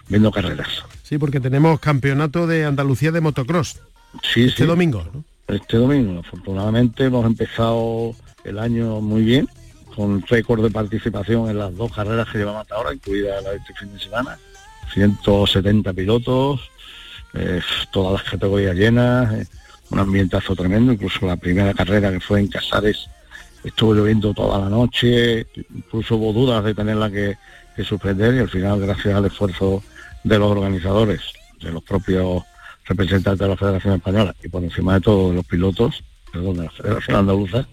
viendo 0.08 0.30
carreras. 0.30 0.84
Sí, 1.02 1.18
porque 1.18 1.40
tenemos 1.40 1.80
campeonato 1.80 2.46
de 2.46 2.64
Andalucía 2.64 3.10
de 3.10 3.20
motocross. 3.20 3.80
Sí, 4.22 4.44
este 4.44 4.66
domingo, 4.66 5.04
Este 5.46 5.76
domingo, 5.76 6.20
afortunadamente 6.20 7.04
hemos 7.04 7.26
empezado 7.26 8.14
el 8.44 8.58
año 8.58 9.00
muy 9.00 9.22
bien, 9.22 9.48
con 9.94 10.22
récord 10.22 10.62
de 10.62 10.70
participación 10.70 11.50
en 11.50 11.58
las 11.58 11.74
dos 11.76 11.92
carreras 11.92 12.28
que 12.30 12.38
llevamos 12.38 12.62
hasta 12.62 12.76
ahora, 12.76 12.94
incluida 12.94 13.40
la 13.40 13.50
de 13.50 13.56
este 13.56 13.74
fin 13.74 13.92
de 13.92 14.00
semana. 14.00 14.38
170 14.94 15.92
pilotos, 15.92 16.70
todas 17.90 18.20
las 18.20 18.30
categorías 18.30 18.74
llenas, 18.74 19.48
un 19.90 19.98
ambientazo 19.98 20.54
tremendo, 20.54 20.92
incluso 20.92 21.26
la 21.26 21.36
primera 21.36 21.72
carrera 21.74 22.10
que 22.10 22.20
fue 22.20 22.40
en 22.40 22.48
Casares 22.48 23.08
estuvo 23.64 23.94
lloviendo 23.94 24.34
toda 24.34 24.58
la 24.60 24.68
noche, 24.68 25.46
incluso 25.74 26.16
hubo 26.16 26.32
dudas 26.32 26.64
de 26.64 26.74
tenerla 26.74 27.10
que, 27.10 27.36
suspender 27.84 28.34
y 28.34 28.38
al 28.40 28.48
final, 28.48 28.80
gracias 28.80 29.14
al 29.14 29.26
esfuerzo 29.26 29.84
de 30.24 30.36
los 30.36 30.50
organizadores, 30.50 31.20
de 31.60 31.70
los 31.70 31.80
propios 31.84 32.42
representantes 32.86 33.38
de 33.38 33.48
la 33.48 33.56
Federación 33.56 33.94
Española 33.94 34.34
y 34.42 34.48
por 34.48 34.64
encima 34.64 34.94
de 34.94 35.00
todo 35.00 35.28
de 35.28 35.36
los 35.36 35.46
pilotos, 35.46 36.02
perdón, 36.32 36.56
de 36.56 36.64
la 36.64 36.70
Federación 36.70 37.16
Andaluza, 37.18 37.68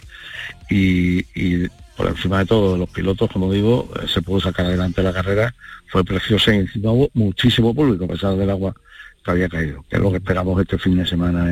y, 0.69 1.67
por 1.97 2.07
encima 2.07 2.37
de 2.37 2.45
todo 2.45 2.73
de 2.73 2.79
los 2.79 2.89
pilotos, 2.89 3.31
como 3.31 3.51
digo, 3.51 3.89
eh, 3.95 4.05
se 4.07 4.21
pudo 4.21 4.41
sacar 4.41 4.67
adelante 4.67 5.01
la 5.01 5.11
carrera, 5.11 5.55
fue 5.87 6.03
preciosa 6.03 6.53
y 6.53 6.59
encima 6.59 6.91
hubo 6.91 7.09
muchísimo 7.15 7.73
público 7.73 8.05
a 8.05 8.09
pesar 8.09 8.35
del 8.35 8.51
agua 8.51 8.75
que 9.25 9.31
había 9.31 9.49
caído, 9.49 9.83
que 9.89 9.95
es 9.97 10.01
lo 10.01 10.11
que 10.11 10.17
esperamos 10.17 10.61
este 10.61 10.77
fin 10.77 10.97
de 10.97 11.07
semana 11.07 11.49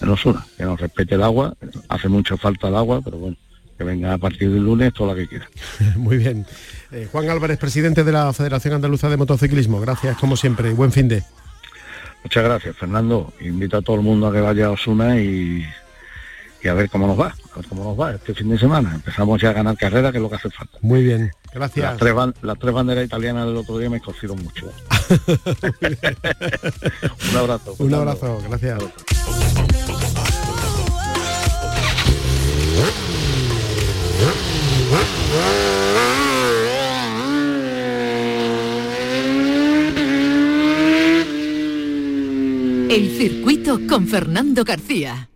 en, 0.00 0.08
Osuna, 0.08 0.44
que 0.56 0.64
nos 0.64 0.78
respete 0.78 1.14
el 1.14 1.22
agua, 1.22 1.54
hace 1.88 2.08
mucha 2.08 2.36
falta 2.36 2.68
el 2.68 2.74
agua, 2.74 3.00
pero 3.02 3.16
bueno, 3.16 3.36
que 3.78 3.84
venga 3.84 4.12
a 4.12 4.18
partir 4.18 4.50
del 4.50 4.64
lunes 4.64 4.92
todo 4.92 5.08
lo 5.08 5.14
que 5.14 5.28
quiera. 5.28 5.48
Muy 5.96 6.18
bien. 6.18 6.44
Eh, 6.90 7.08
Juan 7.10 7.30
Álvarez, 7.30 7.58
presidente 7.58 8.04
de 8.04 8.12
la 8.12 8.32
Federación 8.32 8.74
Andaluza 8.74 9.08
de 9.08 9.16
Motociclismo, 9.16 9.80
gracias 9.80 10.18
como 10.18 10.36
siempre 10.36 10.70
y 10.70 10.74
buen 10.74 10.92
fin 10.92 11.08
de. 11.08 11.22
Muchas 12.24 12.44
gracias, 12.44 12.76
Fernando. 12.76 13.32
Invito 13.40 13.76
a 13.76 13.82
todo 13.82 13.96
el 13.96 14.02
mundo 14.02 14.26
a 14.26 14.32
que 14.32 14.40
vaya 14.40 14.66
a 14.66 14.70
Osuna 14.70 15.20
y, 15.20 15.64
y 16.64 16.68
a 16.68 16.74
ver 16.74 16.88
cómo 16.88 17.06
nos 17.06 17.20
va, 17.20 17.26
a 17.26 17.56
ver 17.56 17.68
cómo 17.68 17.84
nos 17.84 18.00
va 18.00 18.14
este 18.14 18.34
fin 18.34 18.48
de 18.48 18.58
semana. 18.58 18.94
Empezamos 18.94 19.38
ya 19.40 19.50
a 19.50 19.52
ganar 19.52 19.76
carrera, 19.76 20.10
que 20.10 20.16
es 20.16 20.22
lo 20.22 20.30
que 20.30 20.36
hace 20.36 20.48
falta. 20.50 20.78
Muy 20.80 21.02
bien, 21.02 21.30
gracias. 21.52 21.84
Las 21.84 21.98
tres, 21.98 22.14
las 22.40 22.58
tres 22.58 22.72
banderas 22.72 23.04
italianas 23.04 23.46
del 23.46 23.58
otro 23.58 23.76
día 23.76 23.90
me 23.90 24.00
cocieron 24.00 24.42
mucho. 24.42 24.66
Un 27.30 27.36
abrazo. 27.36 27.76
Un 27.78 27.94
abrazo, 27.94 28.38
gracias. 28.48 28.82
El 42.88 43.10
circuito 43.18 43.80
con 43.86 44.06
Fernando 44.06 44.64
García. 44.64 45.28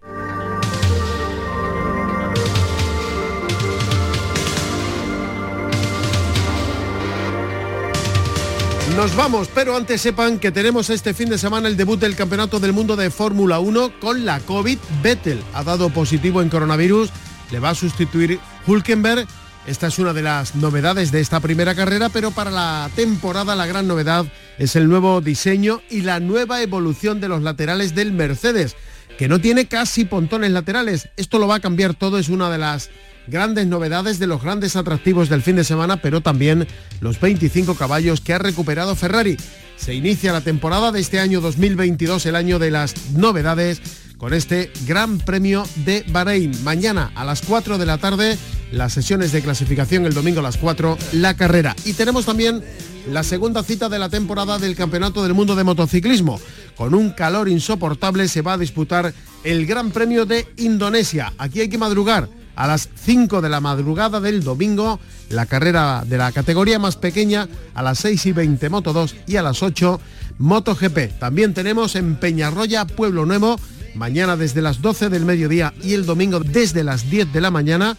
Nos 8.96 9.14
vamos, 9.14 9.48
pero 9.55 9.77
antes 9.77 10.01
sepan 10.01 10.38
que 10.38 10.51
tenemos 10.51 10.90
este 10.90 11.14
fin 11.14 11.29
de 11.29 11.38
semana 11.38 11.68
el 11.68 11.77
debut 11.77 12.01
del 12.01 12.16
Campeonato 12.16 12.59
del 12.59 12.72
Mundo 12.72 12.96
de 12.96 13.11
Fórmula 13.11 13.61
1 13.61 14.01
con 14.01 14.24
la 14.24 14.40
COVID. 14.40 14.79
Vettel 15.03 15.42
ha 15.55 15.62
dado 15.62 15.90
positivo 15.90 16.42
en 16.42 16.48
coronavirus, 16.48 17.11
le 17.51 17.61
va 17.61 17.70
a 17.70 17.74
sustituir 17.74 18.40
Hulkenberg 18.66 19.27
esta 19.68 19.88
es 19.88 19.98
una 19.98 20.14
de 20.14 20.22
las 20.22 20.55
novedades 20.55 21.12
de 21.12 21.20
esta 21.20 21.40
primera 21.40 21.74
carrera, 21.74 22.09
pero 22.09 22.31
para 22.31 22.51
la 22.51 22.90
temporada 22.96 23.55
la 23.55 23.66
gran 23.66 23.87
novedad 23.87 24.24
es 24.57 24.77
el 24.77 24.88
nuevo 24.88 25.20
diseño 25.20 25.83
y 25.90 26.01
la 26.01 26.20
nueva 26.20 26.62
evolución 26.62 27.20
de 27.20 27.29
los 27.29 27.42
laterales 27.42 27.94
del 27.94 28.12
Mercedes, 28.12 28.77
que 29.18 29.29
no 29.29 29.42
tiene 29.42 29.68
casi 29.68 30.07
pontones 30.07 30.53
laterales. 30.53 31.11
Esto 31.18 31.38
lo 31.38 31.48
va 31.48 31.57
a 31.57 31.61
cambiar 31.61 31.92
todo, 31.92 32.18
es 32.18 32.31
una 32.31 32.48
de 32.48 32.57
las 32.57 32.88
grandes 33.30 33.66
novedades 33.66 34.18
de 34.18 34.26
los 34.26 34.42
grandes 34.42 34.76
atractivos 34.76 35.28
del 35.28 35.42
fin 35.42 35.56
de 35.56 35.64
semana, 35.64 35.98
pero 35.98 36.20
también 36.20 36.66
los 37.00 37.20
25 37.20 37.74
caballos 37.74 38.20
que 38.20 38.34
ha 38.34 38.38
recuperado 38.38 38.94
Ferrari. 38.94 39.36
Se 39.76 39.94
inicia 39.94 40.32
la 40.32 40.40
temporada 40.40 40.92
de 40.92 41.00
este 41.00 41.20
año 41.20 41.40
2022, 41.40 42.26
el 42.26 42.36
año 42.36 42.58
de 42.58 42.70
las 42.70 43.12
novedades 43.12 43.80
con 44.18 44.34
este 44.34 44.72
Gran 44.86 45.18
Premio 45.18 45.64
de 45.76 46.04
Bahrein. 46.08 46.52
Mañana 46.64 47.12
a 47.14 47.24
las 47.24 47.40
4 47.42 47.78
de 47.78 47.86
la 47.86 47.98
tarde 47.98 48.36
las 48.72 48.92
sesiones 48.92 49.32
de 49.32 49.40
clasificación, 49.40 50.04
el 50.04 50.12
domingo 50.12 50.40
a 50.40 50.42
las 50.42 50.56
4 50.56 50.98
la 51.12 51.34
carrera. 51.34 51.74
Y 51.84 51.92
tenemos 51.92 52.26
también 52.26 52.62
la 53.10 53.22
segunda 53.22 53.62
cita 53.62 53.88
de 53.88 53.98
la 53.98 54.08
temporada 54.08 54.58
del 54.58 54.74
Campeonato 54.74 55.22
del 55.22 55.34
Mundo 55.34 55.54
de 55.54 55.64
Motociclismo. 55.64 56.40
Con 56.76 56.94
un 56.94 57.10
calor 57.10 57.48
insoportable 57.48 58.28
se 58.28 58.42
va 58.42 58.54
a 58.54 58.58
disputar 58.58 59.14
el 59.44 59.66
Gran 59.66 59.90
Premio 59.92 60.26
de 60.26 60.46
Indonesia. 60.56 61.32
Aquí 61.38 61.60
hay 61.60 61.68
que 61.68 61.78
madrugar. 61.78 62.28
A 62.58 62.66
las 62.66 62.88
5 63.04 63.40
de 63.40 63.48
la 63.48 63.60
madrugada 63.60 64.18
del 64.18 64.42
domingo, 64.42 64.98
la 65.30 65.46
carrera 65.46 66.02
de 66.04 66.18
la 66.18 66.32
categoría 66.32 66.80
más 66.80 66.96
pequeña, 66.96 67.48
a 67.72 67.84
las 67.84 68.00
6 68.00 68.26
y 68.26 68.32
20 68.32 68.68
Moto 68.68 68.92
2 68.92 69.14
y 69.28 69.36
a 69.36 69.42
las 69.42 69.62
8 69.62 70.00
MotoGP. 70.38 71.20
También 71.20 71.54
tenemos 71.54 71.94
en 71.94 72.16
Peñarroya, 72.16 72.84
Pueblo 72.84 73.26
Nuevo, 73.26 73.60
mañana 73.94 74.36
desde 74.36 74.60
las 74.60 74.82
12 74.82 75.08
del 75.08 75.24
mediodía 75.24 75.72
y 75.84 75.94
el 75.94 76.04
domingo 76.04 76.40
desde 76.40 76.82
las 76.82 77.08
10 77.08 77.32
de 77.32 77.40
la 77.40 77.52
mañana, 77.52 77.96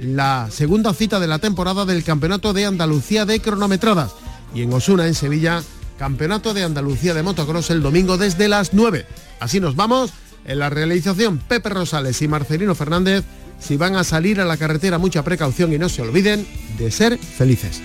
la 0.00 0.48
segunda 0.50 0.92
cita 0.92 1.20
de 1.20 1.28
la 1.28 1.38
temporada 1.38 1.84
del 1.84 2.02
Campeonato 2.02 2.52
de 2.52 2.66
Andalucía 2.66 3.26
de 3.26 3.40
cronometradas. 3.40 4.10
Y 4.52 4.62
en 4.62 4.72
Osuna, 4.72 5.06
en 5.06 5.14
Sevilla, 5.14 5.62
Campeonato 6.00 6.52
de 6.52 6.64
Andalucía 6.64 7.14
de 7.14 7.22
motocross 7.22 7.70
el 7.70 7.80
domingo 7.80 8.18
desde 8.18 8.48
las 8.48 8.74
9. 8.74 9.06
Así 9.38 9.60
nos 9.60 9.76
vamos. 9.76 10.10
En 10.44 10.58
la 10.58 10.68
realización 10.68 11.38
Pepe 11.38 11.68
Rosales 11.68 12.20
y 12.22 12.26
Marcelino 12.26 12.74
Fernández. 12.74 13.24
Si 13.60 13.76
van 13.76 13.94
a 13.96 14.04
salir 14.04 14.40
a 14.40 14.44
la 14.44 14.56
carretera, 14.56 14.98
mucha 14.98 15.22
precaución 15.22 15.72
y 15.72 15.78
no 15.78 15.88
se 15.88 16.02
olviden 16.02 16.46
de 16.78 16.90
ser 16.90 17.18
felices. 17.18 17.80